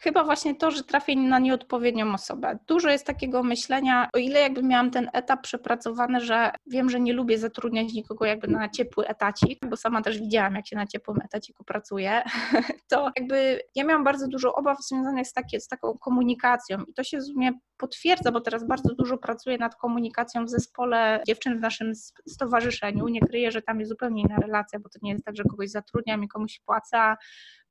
[0.04, 2.60] Chyba właśnie to, że trafię na nieodpowiednią osobę.
[2.68, 7.14] Dużo jest takiego myślenia, o ile jakby miałam ten etap przepracowany, że wiem, że nie
[7.14, 11.18] lubię zatrudniać nikogo jakby na ciepły etacik, bo sama też widziałam, jak się na ciepłym
[11.26, 12.24] etaciku pracuje,
[12.92, 17.04] to jakby ja miałam bardzo dużo obaw związanych z, takie, z taką komunikacją i to
[17.04, 21.62] się w sumie potwierdza, bo teraz bardzo dużo pracuję nad komunikacją w zespole dziewczyn w
[21.62, 21.92] naszym
[22.28, 23.08] stowarzyszeniu.
[23.08, 25.70] Nie kryję, że tam jest zupełnie inna relacja, bo to nie jest tak, że kogoś
[25.70, 27.18] zatrudniam i komuś płaca,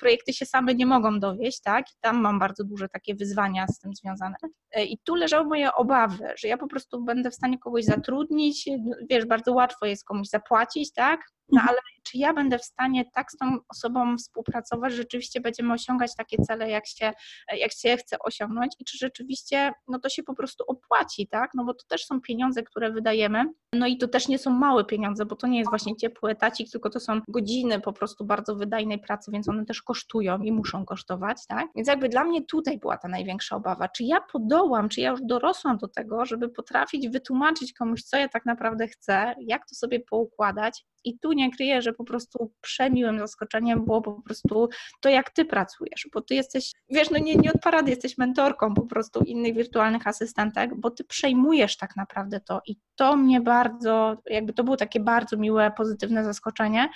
[0.00, 1.90] projekty się same nie mogą dowieść, tak?
[1.90, 4.36] I tam mam bardzo duże takie wyzwania z tym związane.
[4.72, 8.68] E, I tu leżały moje obawy, że ja po prostu będę w stanie kogoś zatrudnić,
[9.10, 11.20] wiesz, bardzo łatwo jest komuś zapłacić, tak?
[11.52, 15.72] No ale czy ja będę w stanie tak z tą osobą współpracować, że rzeczywiście będziemy
[15.72, 17.12] osiągać takie cele, jak się,
[17.56, 21.50] jak się chce osiągnąć i czy rzeczywiście no to się po prostu opłaci, tak?
[21.54, 24.84] No bo to też są pieniądze, które wydajemy, no i to też nie są małe
[24.84, 28.56] pieniądze, bo to nie jest właśnie ciepły etacik, tylko to są godziny po prostu bardzo
[28.56, 31.66] wydajnej pracy, więc one też kosztują i muszą kosztować, tak?
[31.74, 35.20] Więc jakby dla mnie tutaj była ta największa obawa, czy ja podołam, czy ja już
[35.22, 40.00] dorosłam do tego, żeby potrafić wytłumaczyć komuś, co ja tak naprawdę chcę, jak to sobie
[40.00, 44.68] poukładać i tu nie kryję, że po prostu przemiłym zaskoczeniem było po prostu
[45.00, 48.74] to, jak ty pracujesz, bo ty jesteś, wiesz, no nie, nie od parady jesteś mentorką
[48.74, 52.60] po prostu innych wirtualnych asystentek, bo ty przejmujesz tak naprawdę to.
[52.66, 56.88] I to mnie bardzo, jakby to było takie bardzo miłe, pozytywne zaskoczenie,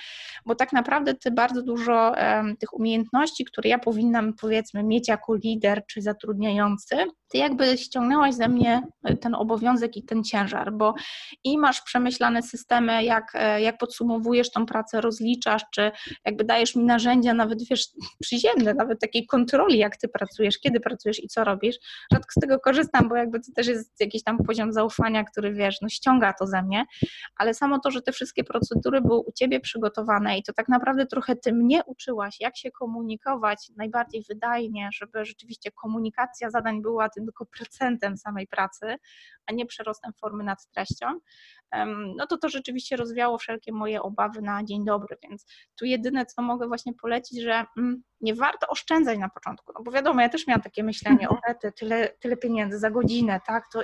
[0.46, 5.34] bo tak naprawdę ty bardzo dużo um, tych umiejętności, które ja powinnam powiedzmy mieć jako
[5.34, 6.96] lider czy zatrudniający,
[7.34, 8.82] ty jakby ściągnęłaś ze mnie
[9.20, 10.94] ten obowiązek i ten ciężar, bo
[11.44, 15.90] i masz przemyślane systemy, jak, e, jak podsumowujesz tą pracę, rozliczasz, czy
[16.24, 17.86] jakby dajesz mi narzędzia, nawet wiesz,
[18.22, 21.76] przyziemne, nawet takiej kontroli, jak ty pracujesz, kiedy pracujesz i co robisz.
[22.12, 25.80] Rzadko z tego korzystam, bo jakby to też jest jakiś tam poziom zaufania, który wiesz,
[25.82, 26.84] no ściąga to ze mnie,
[27.36, 31.06] ale samo to, że te wszystkie procedury były u ciebie przygotowane i to tak naprawdę
[31.06, 37.23] trochę ty mnie uczyłaś, jak się komunikować najbardziej wydajnie, żeby rzeczywiście komunikacja zadań była tym
[37.24, 38.96] tylko procentem samej pracy,
[39.46, 41.06] a nie przerostem formy nad treścią,
[42.16, 45.46] no to to rzeczywiście rozwiało wszelkie moje obawy na dzień dobry, więc
[45.78, 49.90] tu jedyne, co mogę właśnie polecić, że mm, nie warto oszczędzać na początku, no bo
[49.90, 51.38] wiadomo, ja też miałam takie myślenie, o
[51.76, 53.82] tyle, tyle pieniędzy za godzinę, tak, to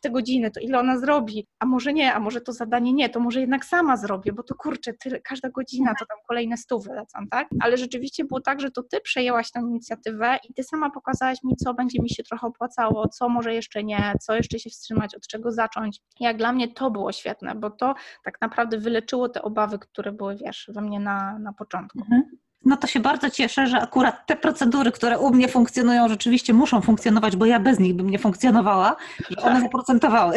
[0.00, 3.20] te godziny, to ile ona zrobi, a może nie, a może to zadanie nie, to
[3.20, 7.18] może jednak sama zrobię, bo to kurczę, tyle, każda godzina to tam kolejne stówy lecą,
[7.30, 7.48] tak?
[7.60, 11.56] Ale rzeczywiście było tak, że to ty przejęłaś tę inicjatywę i ty sama pokazałaś mi,
[11.56, 15.26] co będzie mi się trochę opłacało, co może jeszcze nie, co jeszcze się wstrzymać, od
[15.26, 16.00] czego zacząć.
[16.20, 20.36] Jak dla mnie to było świetne, bo to tak naprawdę wyleczyło te obawy, które były,
[20.36, 21.98] wiesz, we mnie na, na początku.
[21.98, 22.22] Mhm.
[22.64, 26.80] No to się bardzo cieszę, że akurat te procedury, które u mnie funkcjonują, rzeczywiście muszą
[26.80, 28.96] funkcjonować, bo ja bez nich bym nie funkcjonowała,
[29.30, 29.62] że one tak.
[29.62, 30.36] zaprocentowały.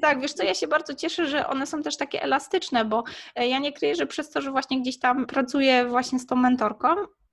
[0.00, 3.48] Tak, wiesz co, ja się bardzo cieszę, że one są też takie elastyczne, bo e,
[3.48, 6.88] ja nie kryję, że przez to, że właśnie gdzieś tam pracuję właśnie z tą mentorką,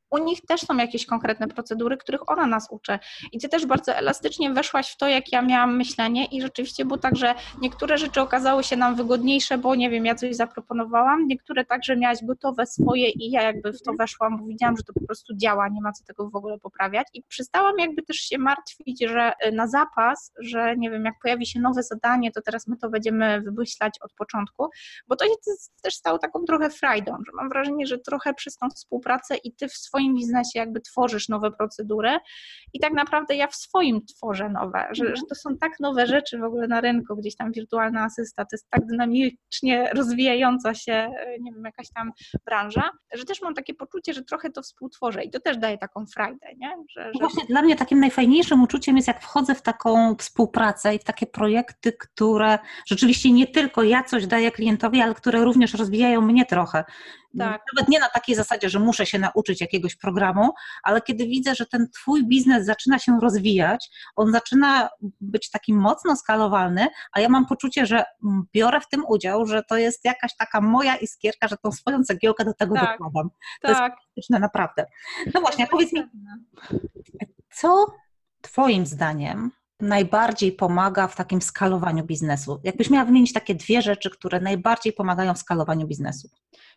[0.10, 3.00] u nich też są jakieś konkretne procedury, których ona nas uczy.
[3.32, 6.98] I ty też bardzo elastycznie weszłaś w to, jak ja miałam myślenie i rzeczywiście było
[6.98, 11.66] tak, że niektóre rzeczy okazały się nam wygodniejsze, bo nie wiem, ja coś zaproponowałam, niektóre
[11.66, 15.06] także miałaś gotowe swoje i ja jakby w to weszłam, bo widziałam, że to po
[15.06, 17.08] prostu działa, nie ma co tego w ogóle poprawiać.
[17.14, 21.46] I przestałam jakby też się martwić, że y, na zapas, że nie wiem, jak pojawi
[21.46, 24.70] się nowe zadanie, to teraz my to będziemy wymyślać od początku,
[25.08, 25.34] bo to się
[25.82, 29.68] też stało taką trochę frajdą, że mam wrażenie, że trochę przez tą współpracę i ty
[29.68, 32.18] w swoim swoim biznesie jakby tworzysz nowe procedury
[32.74, 36.38] i tak naprawdę ja w swoim tworzę nowe, że, że to są tak nowe rzeczy
[36.38, 41.40] w ogóle na rynku, gdzieś tam wirtualna asysta, to jest tak dynamicznie rozwijająca się, e,
[41.42, 42.12] nie wiem, jakaś tam
[42.46, 46.06] branża, że też mam takie poczucie, że trochę to współtworzę i to też daje taką
[46.06, 46.76] frajdę, nie?
[46.90, 47.20] Że, że...
[47.20, 51.28] Właśnie dla mnie takim najfajniejszym uczuciem jest, jak wchodzę w taką współpracę i w takie
[51.28, 56.84] projekty, które rzeczywiście nie tylko ja coś daję klientowi, ale które również rozwijają mnie trochę.
[57.40, 57.62] Tak.
[57.74, 60.50] Nawet nie na takiej zasadzie, że muszę się nauczyć jakiegoś programu,
[60.84, 64.90] ale kiedy widzę, że ten Twój biznes zaczyna się rozwijać, on zaczyna
[65.22, 68.04] być taki mocno skalowalny, a ja mam poczucie, że
[68.54, 72.46] biorę w tym udział, że to jest jakaś taka moja iskierka, że tą swoją cegiełkę
[72.46, 72.92] do tego tak.
[72.92, 73.30] dokładam.
[73.62, 73.70] To tak.
[73.70, 74.86] jest fantastyczne, naprawdę.
[75.34, 76.04] No właśnie, powiedz mi,
[77.52, 77.86] co
[78.42, 82.60] Twoim zdaniem najbardziej pomaga w takim skalowaniu biznesu?
[82.64, 86.30] Jakbyś miała wymienić takie dwie rzeczy, które najbardziej pomagają w skalowaniu biznesu?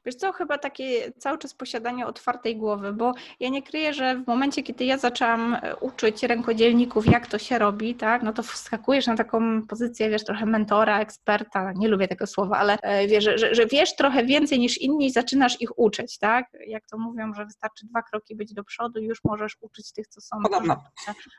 [0.05, 4.27] Wiesz co, chyba takie cały czas posiadanie otwartej głowy, bo ja nie kryję, że w
[4.27, 9.07] momencie, kiedy ja zaczęłam e, uczyć rękodzielników, jak to się robi, tak, no to wskakujesz
[9.07, 13.55] na taką pozycję, wiesz, trochę mentora, eksperta, nie lubię tego słowa, ale e, wiesz, że,
[13.55, 16.47] że wiesz trochę więcej niż inni i zaczynasz ich uczyć, tak?
[16.67, 20.07] Jak to mówią, że wystarczy dwa kroki być do przodu i już możesz uczyć tych,
[20.07, 20.37] co są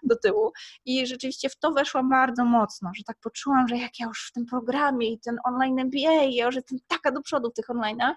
[0.04, 0.52] do tyłu.
[0.86, 4.32] I rzeczywiście w to weszłam bardzo mocno, że tak poczułam, że jak ja już w
[4.32, 8.14] tym programie i ten online MBA, ja już jestem taka do przodu w tych online'ach,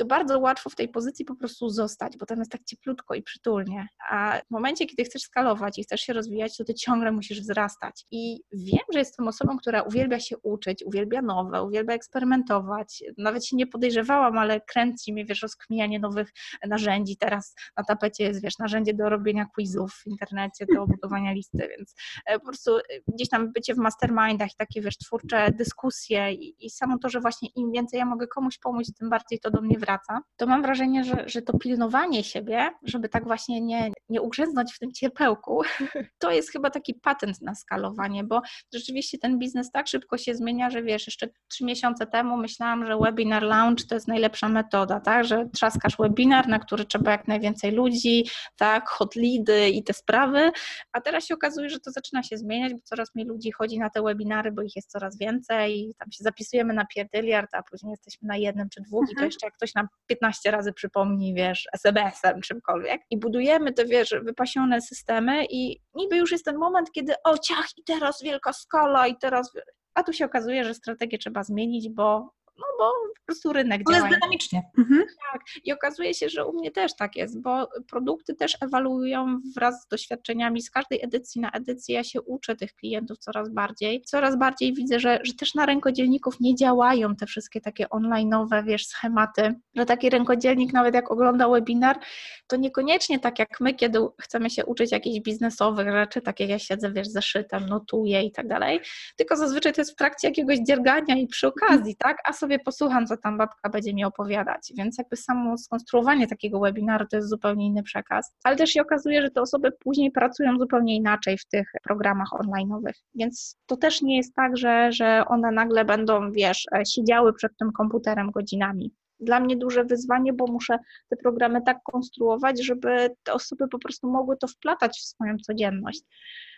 [0.00, 3.22] to bardzo łatwo w tej pozycji po prostu zostać, bo tam jest tak cieplutko i
[3.22, 3.88] przytulnie.
[4.10, 8.06] A w momencie, kiedy chcesz skalować i chcesz się rozwijać, to ty ciągle musisz wzrastać.
[8.10, 13.04] I wiem, że jestem osobą, która uwielbia się uczyć, uwielbia nowe, uwielbia eksperymentować.
[13.18, 16.32] Nawet się nie podejrzewałam, ale kręci mnie, wiesz, rozkminianie nowych
[16.66, 17.16] narzędzi.
[17.16, 21.94] Teraz na tapecie jest, wiesz, narzędzie do robienia quizów w internecie, do budowania listy, więc
[22.26, 26.66] e, po prostu e, gdzieś tam bycie w mastermindach i takie, wiesz, twórcze dyskusje i,
[26.66, 29.60] i samo to, że właśnie im więcej ja mogę komuś pomóc, tym bardziej to do
[29.60, 33.90] mnie wraca praca, to mam wrażenie, że, że to pilnowanie siebie, żeby tak właśnie nie,
[34.08, 35.62] nie ugrzęznąć w tym cierpełku,
[36.22, 38.42] to jest chyba taki patent na skalowanie, bo
[38.74, 42.98] rzeczywiście ten biznes tak szybko się zmienia, że wiesz, jeszcze trzy miesiące temu myślałam, że
[42.98, 47.72] webinar launch to jest najlepsza metoda, tak, że trzaskasz webinar, na który trzeba jak najwięcej
[47.72, 48.26] ludzi,
[48.56, 50.50] tak, hot leady i te sprawy,
[50.92, 53.90] a teraz się okazuje, że to zaczyna się zmieniać, bo coraz mniej ludzi chodzi na
[53.90, 57.90] te webinary, bo ich jest coraz więcej i tam się zapisujemy na pierdyliard, a później
[57.90, 59.26] jesteśmy na jednym czy dwóch i to mhm.
[59.26, 63.00] jeszcze jak ktoś nam 15 razy przypomni, wiesz, SMS-em, czymkolwiek.
[63.10, 67.66] I budujemy te, wiesz, wypasione systemy i niby już jest ten moment, kiedy o ciach
[67.76, 69.52] i teraz wielka skala i teraz
[69.94, 73.98] a tu się okazuje, że strategię trzeba zmienić, bo no bo po prostu rynek działa.
[73.98, 74.62] jest dynamicznie.
[74.78, 75.04] Mhm.
[75.32, 79.82] Tak, i okazuje się, że u mnie też tak jest, bo produkty też ewoluują wraz
[79.82, 80.62] z doświadczeniami.
[80.62, 84.02] Z każdej edycji na edycję ja się uczę tych klientów coraz bardziej.
[84.02, 88.86] Coraz bardziej widzę, że, że też na rękodzielników nie działają te wszystkie takie online'owe, wiesz,
[88.86, 91.98] schematy, że taki rękodzielnik nawet jak ogląda webinar,
[92.46, 96.58] to niekoniecznie tak jak my, kiedy chcemy się uczyć jakichś biznesowych rzeczy, tak jak ja
[96.58, 98.80] siedzę, wiesz, zeszytem, notuję i tak dalej,
[99.16, 102.64] tylko zazwyczaj to jest w trakcie jakiegoś dziergania i przy okazji, tak, a sobie sobie
[102.64, 104.72] posłucham, co tam babka będzie mi opowiadać.
[104.76, 108.34] Więc jakby samo skonstruowanie takiego webinaru to jest zupełnie inny przekaz.
[108.44, 112.92] Ale też się okazuje, że te osoby później pracują zupełnie inaczej w tych programach online'owych.
[113.14, 117.56] Więc to też nie jest tak, że, że one nagle będą, wiesz, e, siedziały przed
[117.56, 120.78] tym komputerem godzinami dla mnie duże wyzwanie, bo muszę
[121.08, 126.00] te programy tak konstruować, żeby te osoby po prostu mogły to wplatać w swoją codzienność.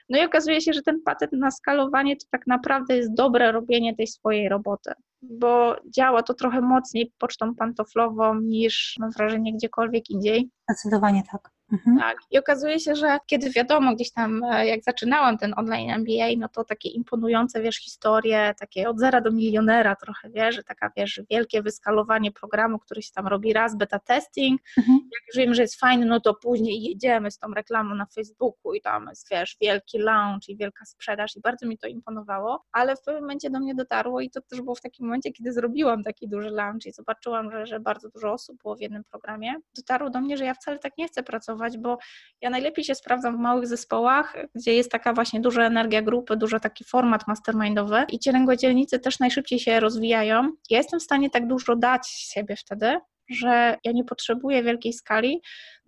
[0.09, 3.97] No i okazuje się, że ten patent na skalowanie to tak naprawdę jest dobre robienie
[3.97, 10.50] tej swojej roboty, bo działa to trochę mocniej pocztą pantoflową niż mam wrażenie gdziekolwiek indziej.
[10.72, 11.50] Zdecydowanie tak.
[11.72, 11.98] Mhm.
[11.98, 12.16] Tak.
[12.30, 16.48] I okazuje się, że kiedy wiadomo, gdzieś tam e, jak zaczynałam ten online MBA, no
[16.48, 21.20] to takie imponujące, wiesz, historie, takie od zera do milionera trochę, wiesz, że taka, wiesz,
[21.30, 24.98] wielkie wyskalowanie programu, który się tam robi raz, beta testing, mhm.
[25.12, 28.74] jak już wiem, że jest fajny, no to później jedziemy z tą reklamą na Facebooku
[28.74, 32.96] i tam jest, wiesz, wielki launch i wielka sprzedaż i bardzo mi to imponowało, ale
[32.96, 36.02] w pewnym momencie do mnie dotarło i to też było w takim momencie, kiedy zrobiłam
[36.02, 40.10] taki duży launch i zobaczyłam, że, że bardzo dużo osób było w jednym programie, dotarło
[40.10, 41.98] do mnie, że ja wcale tak nie chcę pracować bo
[42.40, 46.60] ja najlepiej się sprawdzam w małych zespołach, gdzie jest taka właśnie duża energia grupy, dużo
[46.60, 50.52] taki format mastermindowy i ci rękodzielnicy też najszybciej się rozwijają.
[50.70, 52.98] Ja jestem w stanie tak dużo dać siebie wtedy,
[53.30, 55.42] że ja nie potrzebuję wielkiej skali,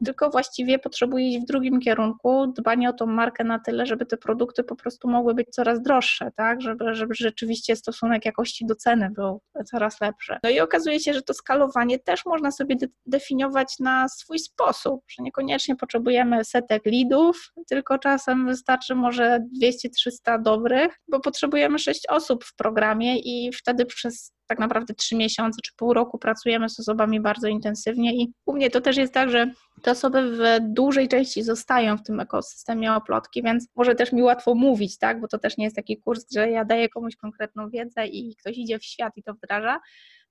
[0.04, 4.16] tylko właściwie potrzebuję iść w drugim kierunku, dbanie o tą markę na tyle, żeby te
[4.16, 9.10] produkty po prostu mogły być coraz droższe, tak, żeby, żeby rzeczywiście stosunek jakości do ceny
[9.10, 9.40] był
[9.70, 10.36] coraz lepszy.
[10.42, 15.00] No i okazuje się, że to skalowanie też można sobie de definiować na swój sposób,
[15.08, 22.44] że niekoniecznie potrzebujemy setek lidów, tylko czasem wystarczy może 200-300 dobrych, bo potrzebujemy 6 osób
[22.44, 27.20] w programie i wtedy przez tak naprawdę trzy miesiące czy pół roku pracujemy z osobami
[27.20, 29.50] bardzo intensywnie i u mnie to też jest tak, że
[29.84, 34.54] te osoby w dużej części zostają w tym ekosystemie oplotki, więc może też mi łatwo
[34.54, 38.06] mówić, tak, bo to też nie jest taki kurs, że ja daję komuś konkretną wiedzę
[38.06, 39.80] i ktoś idzie w świat i to wdraża,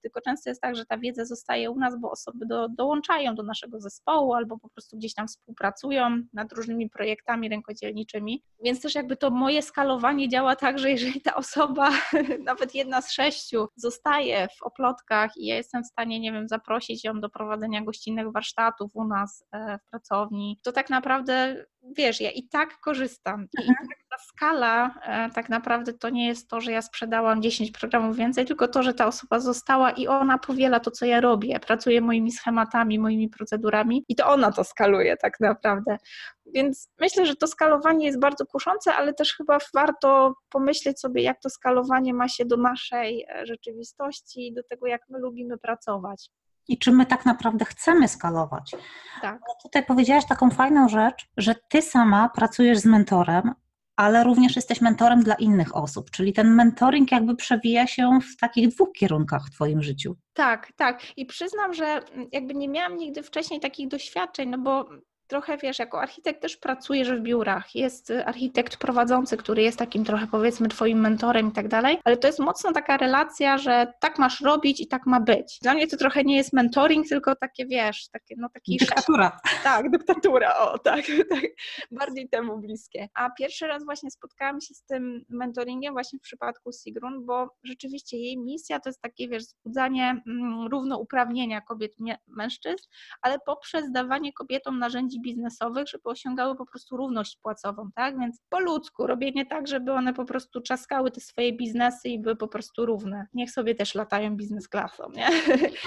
[0.03, 3.43] tylko często jest tak, że ta wiedza zostaje u nas, bo osoby do, dołączają do
[3.43, 8.43] naszego zespołu albo po prostu gdzieś tam współpracują nad różnymi projektami rękodzielniczymi.
[8.63, 11.91] Więc też jakby to moje skalowanie działa tak, że jeżeli ta osoba,
[12.45, 17.03] nawet jedna z sześciu, zostaje w oplotkach i ja jestem w stanie, nie wiem, zaprosić
[17.03, 21.65] ją do prowadzenia gościnnych warsztatów u nas e, w pracowni, to tak naprawdę
[21.97, 23.47] wiesz, ja i tak korzystam.
[23.63, 27.71] I tak ta skala e, tak naprawdę to nie jest to, że ja sprzedałam 10
[27.71, 31.59] programów więcej, tylko to, że ta osoba została i ona powiela to, co ja robię.
[31.59, 35.97] Pracuje moimi schematami, moimi procedurami i to ona to skaluje tak naprawdę.
[36.45, 41.39] Więc myślę, że to skalowanie jest bardzo kuszące, ale też chyba warto pomyśleć sobie, jak
[41.39, 46.29] to skalowanie ma się do naszej e, rzeczywistości, do tego, jak my lubimy pracować
[46.67, 48.75] i czy my tak naprawdę chcemy skalować.
[49.21, 49.41] Tak.
[49.63, 53.53] tutaj powiedziałaś taką fajną rzecz, że ty sama pracujesz z mentorem,
[53.95, 58.67] ale również jesteś mentorem dla innych osób, czyli ten mentoring jakby przewija się w takich
[58.69, 60.15] dwóch kierunkach w Twoim życiu.
[60.33, 61.17] Tak, tak.
[61.17, 61.99] I przyznam, że
[62.31, 64.89] jakby nie miałam nigdy wcześniej takich doświadczeń, no bo
[65.27, 67.75] trochę wiesz, jako architekt też pracujesz w biurach.
[67.75, 72.27] Jest architekt prowadzący, który jest takim trochę powiedzmy twoim mentorem i tak dalej, ale to
[72.27, 75.59] jest mocno taka relacja, że tak masz robić i tak ma być.
[75.61, 79.39] Dla mnie to trochę nie jest mentoring, tylko takie wiesz, takie no taki dyktatura.
[79.63, 81.43] Tak, dyktatura, o tak, tak,
[81.91, 83.09] bardziej temu bliskie.
[83.13, 88.17] A pierwszy raz właśnie spotkałam się z tym mentoringiem właśnie w przypadku Sigrun, bo rzeczywiście
[88.17, 91.91] jej misja to jest takie wiesz, wzbudzanie mm, równouprawnienia kobiet
[92.27, 92.83] mężczyzn,
[93.21, 98.19] ale poprzez dawanie kobietom narzędzi biznesowych, żeby osiągały po prostu równość płacową, tak?
[98.19, 102.35] Więc po ludzku robienie tak, żeby one po prostu czaskały te swoje biznesy i były
[102.35, 103.27] po prostu równe.
[103.33, 105.27] Niech sobie też latają biznes klasą, nie?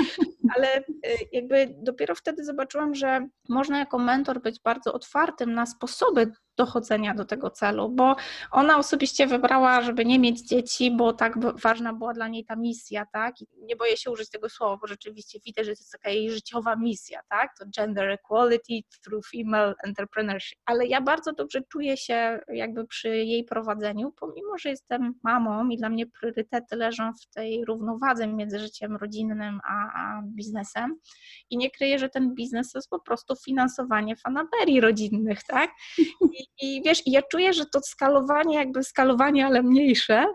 [0.56, 0.84] ale y,
[1.32, 7.24] jakby dopiero wtedy zobaczyłam, że można jako mentor być bardzo otwartym na sposoby dochodzenia do
[7.24, 8.16] tego celu, bo
[8.50, 13.06] ona osobiście wybrała, żeby nie mieć dzieci, bo tak ważna była dla niej ta misja,
[13.12, 13.40] tak?
[13.40, 16.30] I nie boję się użyć tego słowa, bo rzeczywiście widzę, że to jest taka jej
[16.30, 17.50] życiowa misja, tak?
[17.58, 20.58] To gender equality through female entrepreneurship.
[20.64, 25.76] Ale ja bardzo dobrze czuję się jakby przy jej prowadzeniu, pomimo, że jestem mamą i
[25.76, 30.98] dla mnie priorytety leżą w tej równowadze między życiem rodzinnym a, a biznesem
[31.50, 35.70] i nie kryję, że ten biznes to jest po prostu finansowanie fanaberii rodzinnych, tak?
[36.22, 40.26] I i wiesz, ja czuję, że to skalowanie, jakby skalowanie, ale mniejsze,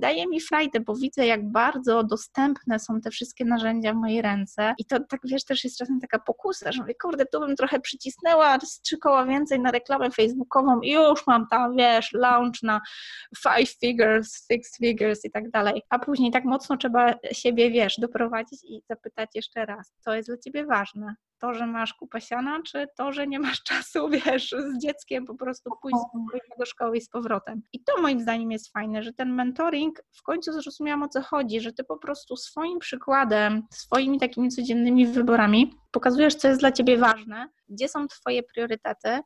[0.00, 4.74] daje mi frajdę, bo widzę, jak bardzo dostępne są te wszystkie narzędzia w mojej ręce.
[4.78, 7.80] I to tak wiesz, też jest czasem taka pokusa, że mówię, kurde, tu bym trochę
[7.80, 12.80] przycisnęła trzy koła więcej na reklamę facebookową i już mam tam, wiesz, launch na
[13.42, 15.82] five figures, six figures i tak dalej.
[15.90, 20.38] A później tak mocno trzeba siebie, wiesz, doprowadzić i zapytać jeszcze raz, co jest dla
[20.38, 24.82] ciebie ważne to, że masz kupę siana, czy to, że nie masz czasu, wiesz, z
[24.82, 25.96] dzieckiem po prostu pójść
[26.58, 27.62] do szkoły i z powrotem.
[27.72, 31.60] I to moim zdaniem jest fajne, że ten mentoring w końcu zrozumiałam o co chodzi,
[31.60, 36.98] że ty po prostu swoim przykładem, swoimi takimi codziennymi wyborami pokazujesz, co jest dla ciebie
[36.98, 39.20] ważne, gdzie są twoje priorytety,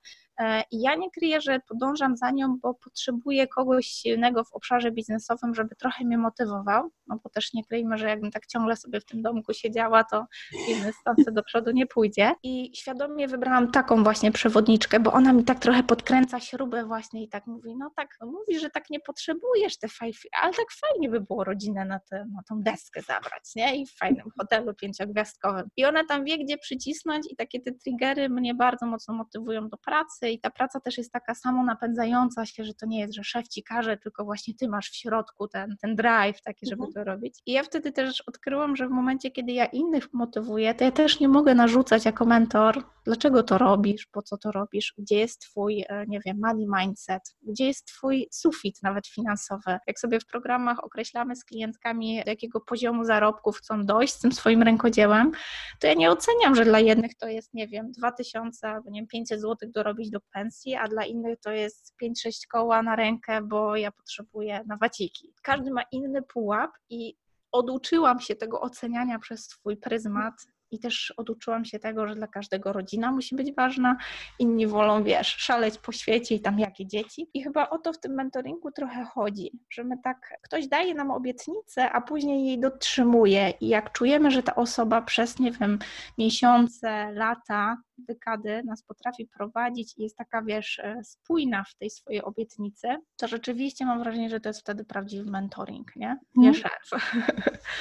[0.71, 5.55] I ja nie kryję, że podążam za nią, bo potrzebuję kogoś silnego w obszarze biznesowym,
[5.55, 9.05] żeby trochę mnie motywował, no bo też nie kryjmy, że jakbym tak ciągle sobie w
[9.05, 10.27] tym domku siedziała, to
[10.69, 12.35] biznes stąd do przodu nie pójdzie.
[12.43, 17.29] I świadomie wybrałam taką właśnie przewodniczkę, bo ona mi tak trochę podkręca śrubę właśnie i
[17.29, 21.09] tak mówi, no tak, no mówi, że tak nie potrzebujesz te five, ale tak fajnie
[21.09, 23.77] by było rodzinę na, te, na tą deskę zabrać, nie?
[23.77, 25.69] I w fajnym hotelu pięciogwiazdkowym.
[25.77, 29.77] I ona tam wie, gdzie przycisnąć i takie te triggery mnie bardzo mocno motywują do
[29.77, 33.15] pracy, pracy i ta praca też jest taka samo napędzająca się, że to nie jest,
[33.15, 36.85] że szef ci każe, tylko właśnie ty masz w środku ten, ten drive taki, żeby
[36.85, 36.93] mhm.
[36.93, 37.43] to robić.
[37.47, 41.21] I ja wtedy też odkryłam, że w momencie, kiedy ja innych motywuję, to ja też
[41.21, 45.85] nie mogę narzucać jako mentor, dlaczego to robisz, po co to robisz, gdzie jest twój,
[45.89, 49.79] e, nie wiem, money mindset, gdzie jest twój sufit nawet finansowy.
[49.87, 54.33] Jak sobie w programach określamy z klientkami, do jakiego poziomu zarobków chcą dojść z tym
[54.33, 55.33] swoim rękodziełem,
[55.81, 59.09] to ja nie oceniam, że dla jednych to jest, nie wiem, 2000 albo nie wiem,
[59.09, 63.77] 500 zł dorobić do pensji, a dla innych to jest 5-6 koła na rękę, bo
[63.77, 65.33] ja potrzebuję na waciki.
[65.43, 67.17] Każdy ma inny pułap i
[67.53, 70.35] oduczyłam się tego oceniania przez swój pryzmat
[70.75, 73.97] i też oduczyłam się tego, że dla każdego rodzina musi być ważna,
[74.39, 77.31] inni wolą, wiesz, szaleć po świecie i tam jakie dzieci.
[77.35, 81.11] I chyba o to w tym mentoringu trochę chodzi, że my tak, ktoś daje nam
[81.11, 85.79] obietnicę, a później jej dotrzymuje i jak czujemy, że ta osoba przez, nie wiem,
[86.19, 92.23] miesiące, lata dekady nas potrafi prowadzić i jest taka, wiesz, e, spójna w tej swojej
[92.23, 96.19] obietnicy, to rzeczywiście mam wrażenie, że to jest wtedy prawdziwy mentoring, nie?
[96.37, 96.61] Nie mm.
[96.61, 96.91] szef.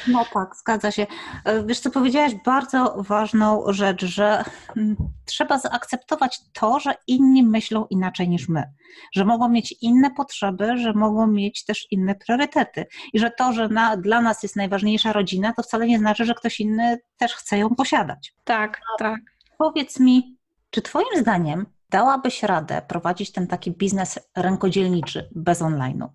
[0.07, 1.07] No tak, zgadza się.
[1.45, 4.43] E, wiesz co, powiedziałaś bardzo ważną rzecz, że
[4.77, 4.95] mm,
[5.25, 8.63] trzeba zaakceptować to, że inni myślą inaczej niż my,
[9.15, 13.69] że mogą mieć inne potrzeby, że mogą mieć też inne priorytety i że to, że
[13.69, 17.57] na, dla nas jest najważniejsza rodzina, to wcale nie znaczy, że ktoś inny też chce
[17.57, 18.33] ją posiadać.
[18.43, 19.19] Tak, tak.
[19.57, 20.37] Powiedz mi,
[20.69, 26.07] czy Twoim zdaniem dałabyś radę prowadzić ten taki biznes rękodzielniczy bez online'u?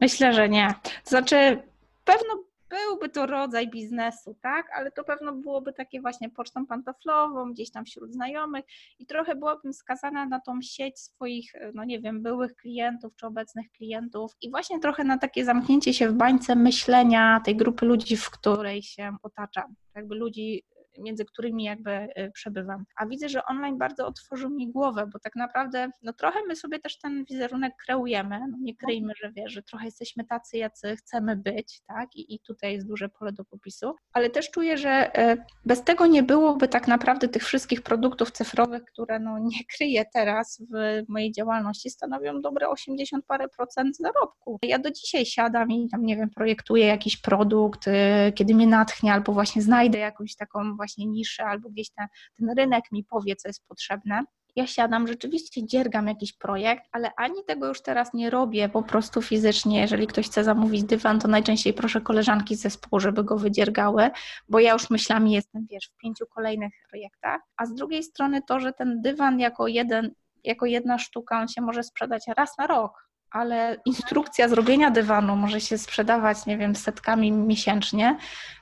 [0.00, 0.74] Myślę, że nie.
[1.04, 1.62] To znaczy,
[2.04, 7.70] pewno byłby to rodzaj biznesu, tak, ale to pewno byłoby takie właśnie pocztą pantoflową, gdzieś
[7.70, 8.64] tam wśród znajomych
[8.98, 13.70] i trochę byłabym skazana na tą sieć swoich, no nie wiem, byłych klientów czy obecnych
[13.72, 18.30] klientów i właśnie trochę na takie zamknięcie się w bańce myślenia tej grupy ludzi, w
[18.30, 19.74] której się otaczam.
[19.94, 20.64] Jakby ludzi
[20.98, 22.84] między którymi jakby y, przebywam.
[22.96, 26.78] A widzę, że online bardzo otworzył mi głowę, bo tak naprawdę no trochę my sobie
[26.78, 31.36] też ten wizerunek kreujemy, no nie kryjmy, że wiesz, że trochę jesteśmy tacy, jacy chcemy
[31.36, 35.44] być, tak, i, i tutaj jest duże pole do popisu, ale też czuję, że y,
[35.64, 40.62] bez tego nie byłoby tak naprawdę tych wszystkich produktów cyfrowych, które no nie kryję teraz
[40.70, 44.58] w mojej działalności, stanowią dobre 80 parę procent zarobku.
[44.62, 47.92] Ja do dzisiaj siadam i tam, nie wiem, projektuję jakiś produkt, y,
[48.34, 52.06] kiedy mnie natchnie, albo właśnie znajdę jakąś taką właśnie niszę albo gdzieś ten,
[52.38, 54.24] ten rynek mi powie, co jest potrzebne.
[54.56, 59.22] Ja siadam, rzeczywiście dziergam jakiś projekt, ale ani tego już teraz nie robię po prostu
[59.22, 59.80] fizycznie.
[59.80, 64.10] Jeżeli ktoś chce zamówić dywan, to najczęściej proszę koleżanki z zespołu, żeby go wydziergały,
[64.48, 67.40] bo ja już myślami jestem, wiesz, w pięciu kolejnych projektach.
[67.56, 70.14] A z drugiej strony to, że ten dywan jako jeden,
[70.44, 75.60] jako jedna sztuka, on się może sprzedać raz na rok, ale instrukcja zrobienia dywanu może
[75.60, 78.16] się sprzedawać, nie wiem, setkami miesięcznie,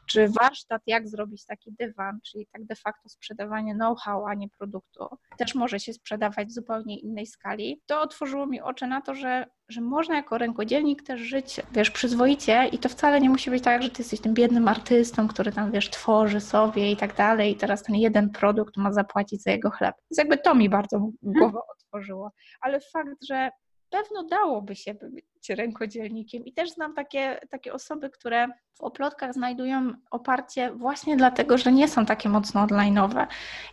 [0.06, 5.06] czy warsztat, jak zrobić taki dywan, czyli tak de facto sprzedawanie know-how, a nie produktu,
[5.38, 7.80] też może się sprzedawać w zupełnie innej skali.
[7.86, 12.68] To otworzyło mi oczy na to, że, że można jako rękodzielnik też żyć, wiesz, przyzwoicie
[12.72, 15.72] i to wcale nie musi być tak, że ty jesteś tym biednym artystą, który tam,
[15.72, 19.70] wiesz, tworzy sobie i tak dalej i teraz ten jeden produkt ma zapłacić za jego
[19.70, 19.94] chleb.
[20.10, 22.32] Więc jakby to mi bardzo głowę otworzyło.
[22.60, 23.50] Ale fakt, że
[23.90, 24.94] pewno dałoby się
[25.40, 26.44] być rękodzielnikiem.
[26.44, 31.88] I też znam takie, takie osoby, które w oplotkach znajdują oparcie właśnie dlatego, że nie
[31.88, 33.26] są takie mocno online'owe.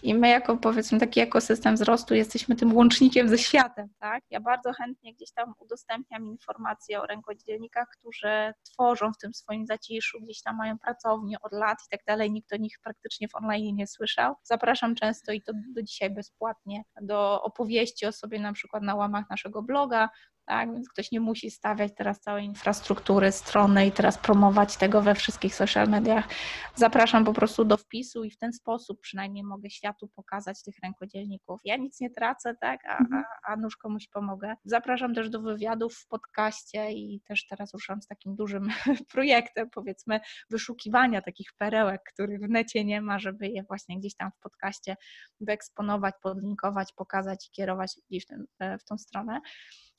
[0.03, 4.24] I my jako powiedzmy taki ekosystem wzrostu jesteśmy tym łącznikiem ze światem, tak?
[4.30, 10.22] Ja bardzo chętnie gdzieś tam udostępniam informacje o rękodzielnikach, którzy tworzą w tym swoim zaciszu,
[10.22, 12.32] gdzieś tam mają pracownię od lat i tak dalej.
[12.32, 14.36] Nikt o nich praktycznie w online nie słyszał.
[14.43, 19.30] Zapraszam często i to do dzisiaj bezpłatnie do opowieści o sobie na przykład na łamach
[19.30, 20.09] naszego bloga,
[20.47, 20.73] tak?
[20.73, 25.55] Więc ktoś nie musi stawiać teraz całej infrastruktury, strony i teraz promować tego we wszystkich
[25.55, 26.27] social mediach.
[26.75, 31.61] Zapraszam po prostu do wpisu i w ten sposób przynajmniej mogę światu pokazać tych rękodzielników.
[31.65, 32.79] Ja nic nie tracę, tak?
[32.85, 33.23] A, Mhm.
[33.47, 34.55] a, a nóż komuś pomogę.
[34.65, 38.67] Zapraszam też do wywiadów w podcaście i też teraz ruszam z takim dużym
[39.13, 40.19] projektem, powiedzmy,
[40.49, 44.95] wyszukiwania takich perełek, których w necie nie ma, żeby je właśnie gdzieś tam w podcaście
[45.41, 48.45] wyeksponować, podlinkować, pokazać i kierować gdzieś w, ten,
[48.79, 49.41] w tą stronę.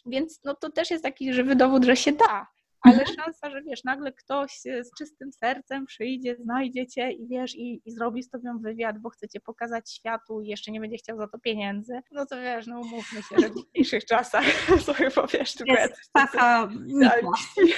[0.06, 2.46] Więc no to też jest taki żywy dowód, że się da.
[2.82, 7.82] Ale szansa, że wiesz, nagle ktoś z czystym sercem przyjdzie, znajdzie cię i wiesz, i,
[7.84, 11.18] i zrobi z tobą wywiad, bo chce cię pokazać światu i jeszcze nie będzie chciał
[11.18, 14.44] za to pieniędzy, no to wiesz, no umówmy się, że w dzisiejszych czasach
[14.86, 16.68] sobie powiesz, tylko Jest taka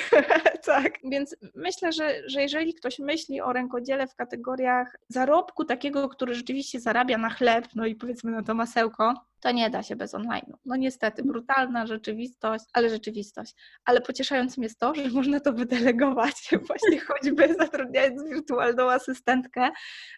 [0.67, 6.35] tak, więc myślę, że, że jeżeli ktoś myśli o rękodziele w kategoriach zarobku takiego, który
[6.35, 10.15] rzeczywiście zarabia na chleb, no i powiedzmy na to masełko, to nie da się bez
[10.15, 10.55] online'u.
[10.65, 13.55] No niestety, brutalna rzeczywistość, ale rzeczywistość.
[13.85, 19.71] Ale pocieszającym jest to, że można to wydelegować, właśnie choćby zatrudniając wirtualną asystentkę,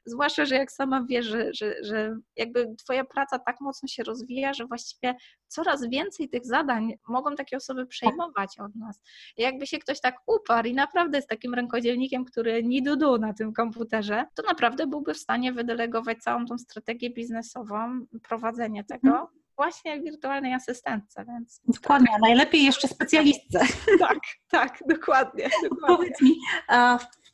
[0.04, 4.54] zwłaszcza, że jak sama wiesz, że, że, że jakby twoja praca tak mocno się rozwija,
[4.54, 5.14] że właściwie
[5.48, 9.00] coraz więcej tych zadań mogą takie osoby przejmować od nas.
[9.36, 13.52] Jakby się ktoś tak uparł i naprawdę jest takim rękodzielnikiem, który ni dudu na tym
[13.52, 19.11] komputerze, to naprawdę byłby w stanie wydelegować całą tą strategię biznesową, prowadzenie tego
[19.56, 23.60] właśnie jak wirtualnej asystentce, więc Dokładnie, a najlepiej jeszcze specjalistce.
[24.08, 24.18] tak,
[24.50, 25.48] tak, dokładnie.
[25.70, 25.96] dokładnie.
[25.96, 26.34] Powiedz mi,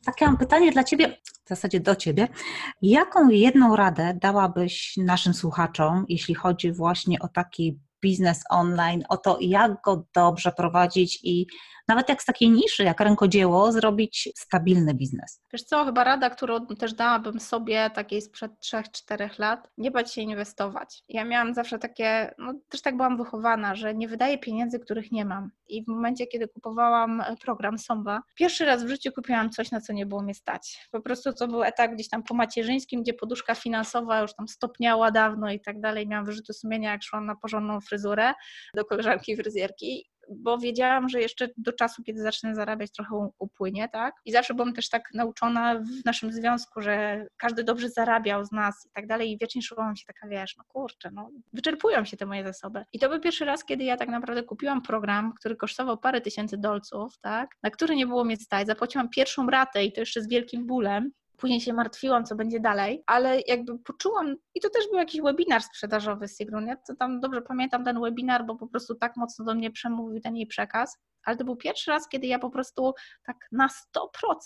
[0.04, 2.28] takie mam pytanie dla Ciebie, w zasadzie do Ciebie.
[2.82, 9.38] Jaką jedną radę dałabyś naszym słuchaczom, jeśli chodzi właśnie o taki biznes online, o to,
[9.40, 11.46] jak go dobrze prowadzić i
[11.88, 15.40] nawet jak z takiej niszy, jak rękodzieło, zrobić stabilny biznes?
[15.52, 20.20] Wiesz co, chyba rada, którą też dałabym sobie takiej sprzed 3-4 lat, nie bać się
[20.20, 21.02] inwestować.
[21.08, 25.24] Ja miałam zawsze takie, no też tak byłam wychowana, że nie wydaję pieniędzy, których nie
[25.24, 25.50] mam.
[25.68, 29.92] I w momencie, kiedy kupowałam program Somba, pierwszy raz w życiu kupiłam coś, na co
[29.92, 30.88] nie było mnie stać.
[30.90, 35.10] Po prostu to był etap gdzieś tam po macierzyńskim, gdzie poduszka finansowa już tam stopniała
[35.10, 36.08] dawno i tak dalej.
[36.08, 38.32] Miałam wyrzuty sumienia, jak szłam na porządną fryzurę
[38.74, 44.14] do koleżanki fryzjerki bo wiedziałam, że jeszcze do czasu, kiedy zacznę zarabiać, trochę upłynie, tak?
[44.24, 48.86] I zawsze byłam też tak nauczona w naszym związku, że każdy dobrze zarabiał z nas
[48.86, 52.26] i tak dalej i wiecznie czułam się taka, wiesz, no kurczę, no wyczerpują się te
[52.26, 52.84] moje zasoby.
[52.92, 56.58] I to był pierwszy raz, kiedy ja tak naprawdę kupiłam program, który kosztował parę tysięcy
[56.58, 57.56] dolców, tak?
[57.62, 58.66] Na który nie było mnie stać.
[58.66, 63.02] Zapłaciłam pierwszą ratę i to jeszcze z wielkim bólem, Później się martwiłam, co będzie dalej,
[63.06, 67.20] ale jakby poczułam, i to też był jakiś webinar sprzedażowy z Sigrun, ja to tam
[67.20, 70.98] dobrze pamiętam ten webinar, bo po prostu tak mocno do mnie przemówił ten jej przekaz,
[71.24, 72.94] ale to był pierwszy raz, kiedy ja po prostu
[73.26, 73.68] tak na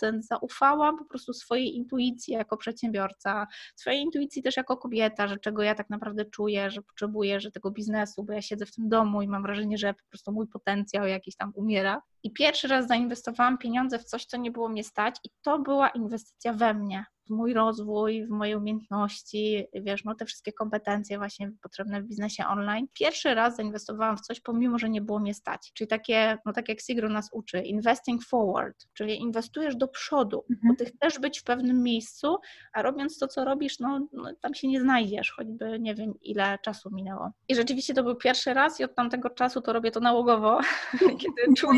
[0.01, 5.62] 100% zaufałam po prostu swojej intuicji jako przedsiębiorca, swojej intuicji też jako kobieta, że czego
[5.62, 9.22] ja tak naprawdę czuję, że potrzebuję, że tego biznesu, bo ja siedzę w tym domu
[9.22, 12.03] i mam wrażenie, że po prostu mój potencjał jakiś tam umiera.
[12.22, 15.88] I pierwszy raz zainwestowałam pieniądze w coś, co nie było mnie stać, i to była
[15.88, 21.50] inwestycja we mnie, w mój rozwój, w moje umiejętności, wiesz, no te wszystkie kompetencje właśnie
[21.62, 22.86] potrzebne w biznesie online.
[22.92, 25.70] Pierwszy raz zainwestowałam w coś, pomimo, że nie było mnie stać.
[25.74, 30.68] Czyli takie, no tak jak Sigru nas uczy, investing forward, czyli inwestujesz do przodu, Mhm.
[30.74, 32.36] bo ty chcesz być w pewnym miejscu,
[32.72, 36.58] a robiąc to, co robisz, no, no tam się nie znajdziesz, choćby nie wiem, ile
[36.62, 37.30] czasu minęło.
[37.48, 40.60] I rzeczywiście to był pierwszy raz i od tamtego czasu to robię to nałogowo,
[41.20, 41.72] kiedy czuję,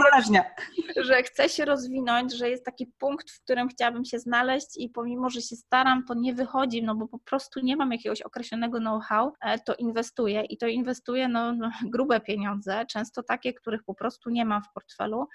[0.96, 5.30] Że chcę się rozwinąć, że jest taki punkt, w którym chciałabym się znaleźć i pomimo,
[5.30, 9.32] że się staram, to nie wychodzi, no bo po prostu nie mam jakiegoś określonego know-how,
[9.40, 10.42] e, to inwestuję.
[10.42, 14.72] I to inwestuję no, no, grube pieniądze, często takie, których po prostu nie mam w
[14.74, 15.28] portfelu,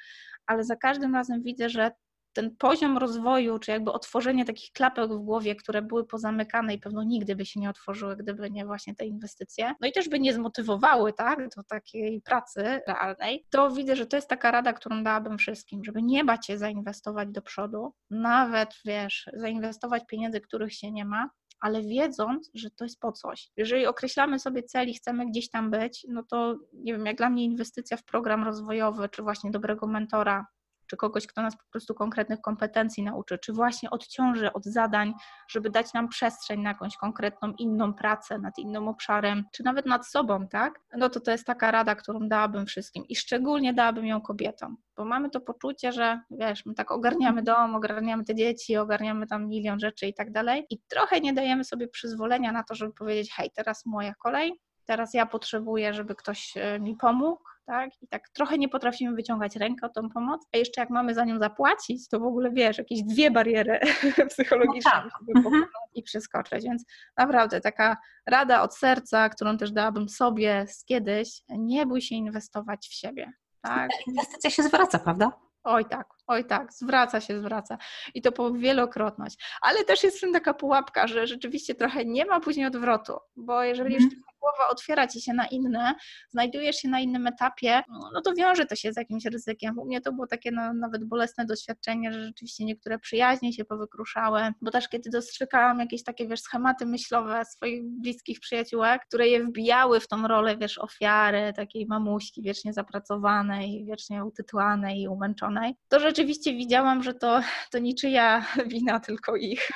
[0.45, 1.91] ale za każdym razem widzę, że
[2.33, 7.03] ten poziom rozwoju, czy jakby otworzenie takich klapek w głowie, które były pozamykane i pewno
[7.03, 10.33] nigdy by się nie otworzyły, gdyby nie właśnie te inwestycje, no i też by nie
[10.33, 15.37] zmotywowały, tak, do takiej pracy realnej, to widzę, że to jest taka rada, którą dałabym
[15.37, 21.05] wszystkim, żeby nie bać się zainwestować do przodu, nawet, wiesz, zainwestować pieniędzy, których się nie
[21.05, 23.51] ma, ale wiedząc, że to jest po coś.
[23.57, 27.29] Jeżeli określamy sobie cel i chcemy gdzieś tam być, no to nie wiem, jak dla
[27.29, 30.47] mnie inwestycja w program rozwojowy, czy właśnie dobrego mentora,
[30.89, 35.13] czy kogoś, kto nas po prostu konkretnych kompetencji nauczy, czy właśnie odciąży od zadań,
[35.49, 40.07] żeby dać nam przestrzeń na jakąś konkretną inną pracę nad innym obszarem, czy nawet nad
[40.07, 40.79] sobą, tak?
[40.97, 45.05] No to to jest taka rada, którą dałabym wszystkim i szczególnie dałabym ją kobietom, bo
[45.05, 49.79] mamy to poczucie, że wiesz, my tak ogarniamy dom, ogarniamy te dzieci, ogarniamy tam milion
[49.79, 53.51] rzeczy i tak dalej i trochę nie dajemy sobie przyzwolenia na to, żeby powiedzieć, hej,
[53.55, 58.01] teraz moja kolej, teraz ja potrzebuję, żeby ktoś e, mi pomógł, tak?
[58.01, 61.25] I tak trochę nie potrafimy wyciągać rękę o tą pomoc, a jeszcze jak mamy za
[61.25, 63.79] nią zapłacić, to w ogóle wiesz, jakieś dwie bariery
[64.29, 64.91] psychologiczne
[65.35, 65.53] no tak.
[65.93, 66.63] i przeskoczyć.
[66.63, 66.85] Więc
[67.17, 72.87] naprawdę taka rada od serca, którą też dałabym sobie z kiedyś, nie bój się inwestować
[72.87, 73.31] w siebie.
[73.61, 73.89] Tak?
[74.07, 75.31] Inwestycja się zwraca, prawda?
[75.63, 77.77] Oj tak, oj tak, zwraca się, zwraca.
[78.13, 79.37] I to po wielokrotność.
[79.61, 83.63] Ale też jest w tym taka pułapka, że rzeczywiście trochę nie ma później odwrotu, bo
[83.63, 84.03] jeżeli mm.
[84.03, 85.95] już głowa otwiera ci się na inne,
[86.29, 87.81] znajdujesz się na innym etapie,
[88.13, 89.79] no to wiąże to się z jakimś ryzykiem.
[89.79, 94.41] U mnie to było takie no, nawet bolesne doświadczenie, że rzeczywiście niektóre przyjaźnie się powykruszały,
[94.61, 99.99] bo też kiedy dostrzegałam jakieś takie, wiesz, schematy myślowe swoich bliskich przyjaciółek, które je wbijały
[99.99, 106.18] w tą rolę, wiesz, ofiary, takiej mamuśki wiecznie zapracowanej, wiecznie utytłanej i umęczonej, to rzeczywiście
[106.53, 107.41] widziałam, że to,
[107.71, 109.71] to niczyja wina, tylko ich.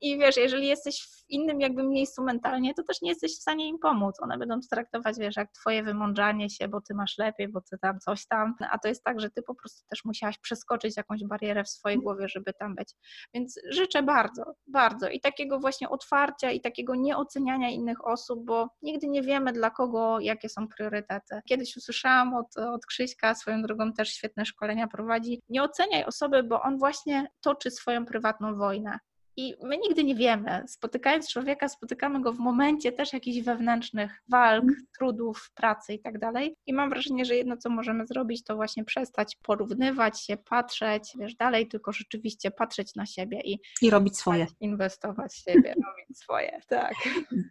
[0.00, 3.68] I wiesz, jeżeli jesteś w innym jakby miejscu mentalnie, to też nie jesteś w stanie
[3.68, 4.16] im pomóc.
[4.20, 7.78] One będą to traktować, wiesz, jak twoje wymądrzanie się, bo ty masz lepiej, bo ty
[7.78, 11.24] tam coś tam, a to jest tak, że ty po prostu też musiałaś przeskoczyć jakąś
[11.24, 12.04] barierę w swojej mhm.
[12.04, 12.94] głowie, żeby tam być.
[13.34, 19.08] Więc życzę bardzo, bardzo i takiego właśnie otwarcia i takiego nieoceniania innych osób, bo nigdy
[19.08, 21.40] nie wiemy dla kogo, jakie są priorytety.
[21.48, 26.62] Kiedyś usłyszałam od, od Krzyśka, swoją drogą też świetne szkolenia prowadzi, nie oceniaj osoby, bo
[26.62, 28.98] on właśnie toczy swoją prywatną wojnę.
[29.36, 30.64] I my nigdy nie wiemy.
[30.66, 34.74] Spotykając człowieka, spotykamy go w momencie też jakichś wewnętrznych walk, mm.
[34.98, 36.56] trudów, pracy i tak dalej.
[36.66, 41.34] I mam wrażenie, że jedno, co możemy zrobić, to właśnie przestać porównywać się, patrzeć, wiesz,
[41.34, 44.46] dalej, tylko rzeczywiście patrzeć na siebie i, I robić swoje.
[44.60, 46.94] Inwestować w siebie, robić swoje, tak.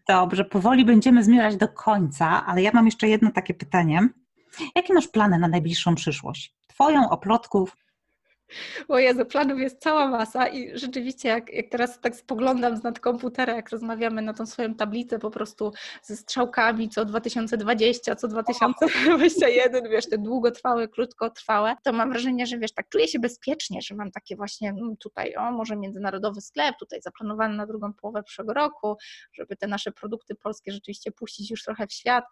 [0.07, 4.09] Dobrze, powoli będziemy zmierzać do końca, ale ja mam jeszcze jedno takie pytanie.
[4.75, 6.55] Jakie masz plany na najbliższą przyszłość?
[6.67, 7.77] Twoją, oplotków,
[8.87, 12.99] o Jezu, planów jest cała masa i rzeczywiście jak, jak teraz tak spoglądam z nad
[12.99, 15.73] komputera, jak rozmawiamy na tą swoją tablicę po prostu
[16.03, 22.71] ze strzałkami co 2020, co 2021, wiesz, te długotrwałe, krótkotrwałe, to mam wrażenie, że wiesz,
[22.71, 27.01] tak czuję się bezpiecznie, że mam takie właśnie mm, tutaj, o może międzynarodowy sklep, tutaj
[27.01, 28.97] zaplanowany na drugą połowę przyszłego roku,
[29.33, 32.25] żeby te nasze produkty polskie rzeczywiście puścić już trochę w świat,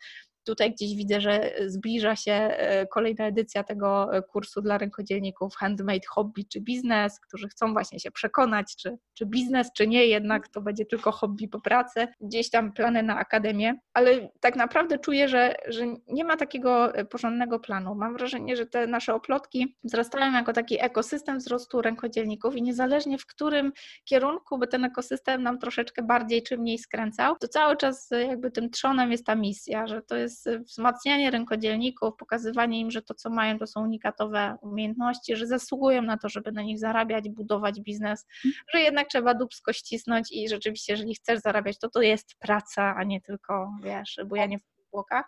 [0.44, 6.08] Tutaj gdzieś widzę, że zbliża się e, kolejna edycja tego e, kursu dla rękodzielników Handmade
[6.10, 10.62] Hobby czy Biznes, którzy chcą właśnie się przekonać, czy, czy biznes, czy nie, jednak to
[10.62, 12.08] będzie tylko hobby po pracy.
[12.22, 17.06] Gdzieś tam plany na akademię, ale tak naprawdę czuję, że, że nie ma takiego e,
[17.06, 17.96] porządnego planu.
[17.96, 23.26] Mam wrażenie, że te nasze oplotki wzrastają jako taki ekosystem wzrostu rękodzielników i niezależnie w
[23.26, 23.72] którym
[24.06, 28.70] kierunku by ten ekosystem nam troszeczkę bardziej czy mniej skręcał, to cały czas jakby tym
[28.70, 30.29] trzonem jest ta misja, że to jest
[30.60, 36.18] wzmacnianie rękodzielników, pokazywanie im, że to, co mają, to są unikatowe umiejętności, że zasługują na
[36.18, 38.26] to, żeby na nich zarabiać, budować biznes,
[38.74, 43.04] że jednak trzeba dubsko ścisnąć i rzeczywiście, jeżeli chcesz zarabiać, to to jest praca, a
[43.04, 45.26] nie tylko, wiesz, bujanie w błokach.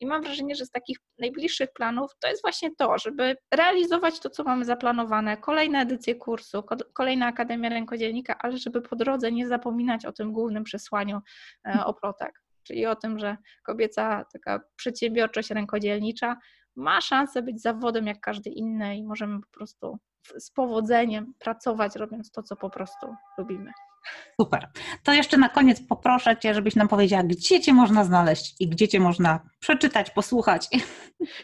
[0.00, 4.30] I mam wrażenie, że z takich najbliższych planów to jest właśnie to, żeby realizować to,
[4.30, 6.62] co mamy zaplanowane, kolejne edycje kursu,
[6.92, 11.20] kolejna Akademia Rękodzielnika, ale żeby po drodze nie zapominać o tym głównym przesłaniu
[11.66, 16.36] e, oplotek czyli o tym, że kobieca taka przedsiębiorczość rękodzielnicza
[16.76, 19.98] ma szansę być zawodem jak każdy inny i możemy po prostu
[20.38, 23.72] z powodzeniem pracować, robiąc to, co po prostu lubimy.
[24.40, 24.68] Super.
[25.02, 28.88] To jeszcze na koniec poproszę Cię, żebyś nam powiedziała, gdzie Cię można znaleźć i gdzie
[28.88, 30.68] Cię można przeczytać, posłuchać.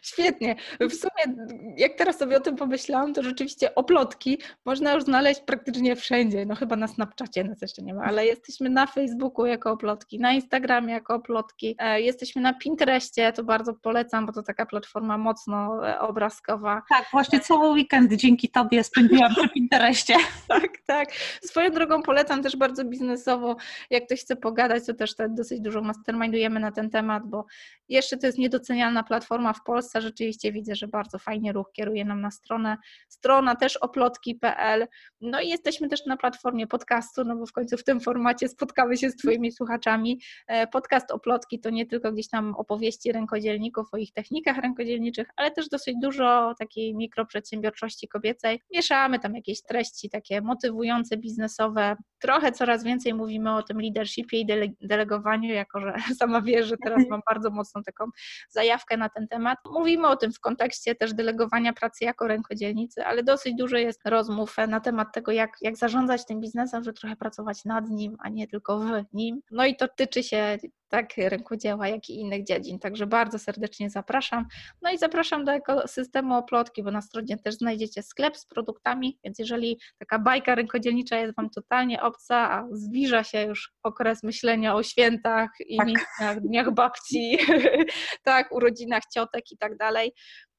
[0.03, 0.57] Świetnie.
[0.81, 1.37] W sumie,
[1.77, 6.47] jak teraz sobie o tym pomyślałam, to rzeczywiście oplotki można już znaleźć praktycznie wszędzie.
[6.47, 10.33] No chyba na Snapchacie nas jeszcze nie ma, ale jesteśmy na Facebooku jako oplotki, na
[10.33, 15.89] Instagramie jako oplotki, e, jesteśmy na Pinterestie, to bardzo polecam, bo to taka platforma mocno
[15.89, 16.83] e, obrazkowa.
[16.89, 20.15] Tak, właśnie cały weekend dzięki Tobie spędziłam przy Pinterestie.
[20.49, 21.13] tak, tak.
[21.43, 23.57] Swoją drogą polecam też bardzo biznesowo.
[23.91, 27.45] Jak ktoś chce pogadać, to też dosyć dużo mastermindujemy na ten temat, bo
[27.89, 30.01] jeszcze to jest niedoceniana platforma w Polsce.
[30.01, 32.77] Rzeczywiście widzę, że bardzo fajnie ruch kieruje nam na stronę.
[33.09, 34.87] Strona też oplotki.pl.
[35.21, 38.97] No i jesteśmy też na platformie podcastu, no bo w końcu w tym formacie spotkamy
[38.97, 40.21] się z Twoimi słuchaczami.
[40.47, 45.51] E, podcast Oplotki to nie tylko gdzieś tam opowieści rękodzielników o ich technikach rękodzielniczych, ale
[45.51, 48.61] też dosyć dużo takiej mikroprzedsiębiorczości kobiecej.
[48.75, 51.97] Mieszamy tam jakieś treści takie motywujące, biznesowe.
[52.19, 54.47] Trochę coraz więcej mówimy o tym leadershipie i
[54.81, 58.05] delegowaniu, jako że sama wiesz, że teraz mam bardzo mocną taką
[58.51, 59.59] zajawkę na ten temat.
[59.73, 64.57] Mówimy o tym w kontekście też delegowania pracy jako rękodzielnicy, ale dosyć dużo jest rozmów
[64.69, 68.49] na temat tego, jak, jak zarządzać tym biznesem, żeby trochę pracować nad nim, a nie
[68.49, 69.41] tylko w nim.
[69.51, 70.59] No i to tyczy się
[70.89, 72.79] tak rękodzieła, jak i innych dziedzin.
[72.79, 74.47] Także bardzo serdecznie zapraszam.
[74.83, 79.39] No i zapraszam do ekosystemu Oplotki, bo na stronie też znajdziecie sklep z produktami, więc
[79.39, 84.83] jeżeli taka bajka rękodzielnicza jest Wam totalnie obca, a zbliża się już okres myślenia o
[84.83, 86.41] świętach, imienach, tak.
[86.41, 87.39] dniach babci,
[88.23, 90.13] tak, urodzinach ciotek i tak dalej,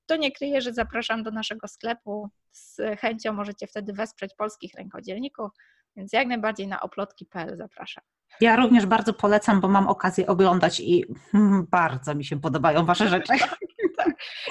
[0.10, 2.30] to nie kryję, że zapraszam do naszego sklepu.
[2.52, 5.52] Z chęcią możecie wtedy wesprzeć polskich rękodzielników,
[5.96, 8.04] więc jak najbardziej na oplotki.pl zapraszam.
[8.42, 11.06] Ja również bardzo polecam, bo mam okazję oglądać i
[11.72, 13.34] bardzo mi się podobają Wasze rzeczy.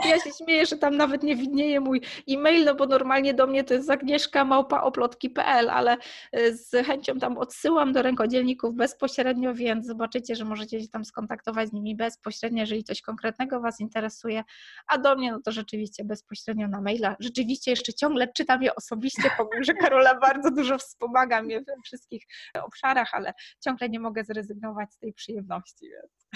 [0.09, 3.65] Ja się śmieję, że tam nawet nie widnieje mój e-mail, no bo normalnie do mnie
[3.65, 5.97] to jest Agnieszka małpaoplotki.pl, ale
[6.37, 11.69] y, z chęcią tam odsyłam do rękodzielników bezpośrednio, więc zobaczycie, że możecie się tam skontaktować
[11.69, 14.45] z nimi bezpośrednio, jeżeli coś konkretnego Was interesuje,
[14.87, 17.17] a do mnie no to rzeczywiście bezpośrednio na maila.
[17.21, 22.27] Rzeczywiście jeszcze ciągle czytam je osobiście, powiem, że Karola bardzo dużo wspomaga mnie we wszystkich
[22.63, 23.33] obszarach, ale
[23.65, 25.89] ciągle nie mogę zrezygnować z tej przyjemności.
[25.91, 26.28] Więc.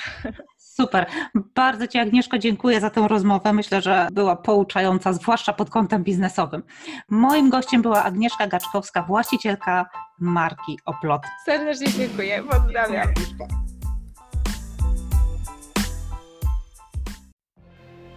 [0.57, 1.07] Super.
[1.35, 3.53] Bardzo Ci Agnieszko dziękuję za tę rozmowę.
[3.53, 6.63] Myślę, że była pouczająca, zwłaszcza pod kątem biznesowym.
[7.09, 9.87] Moim gościem była Agnieszka Gaczkowska, właścicielka
[10.19, 11.23] marki Oplot.
[11.45, 12.43] Serdecznie dziękuję.
[12.43, 13.09] Pozdrawiam.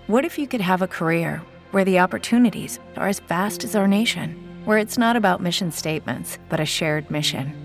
[0.08, 3.88] What if you could have a career where the opportunities are as vast as our
[3.88, 7.64] nation, where it's not about mission statements, but a shared mission?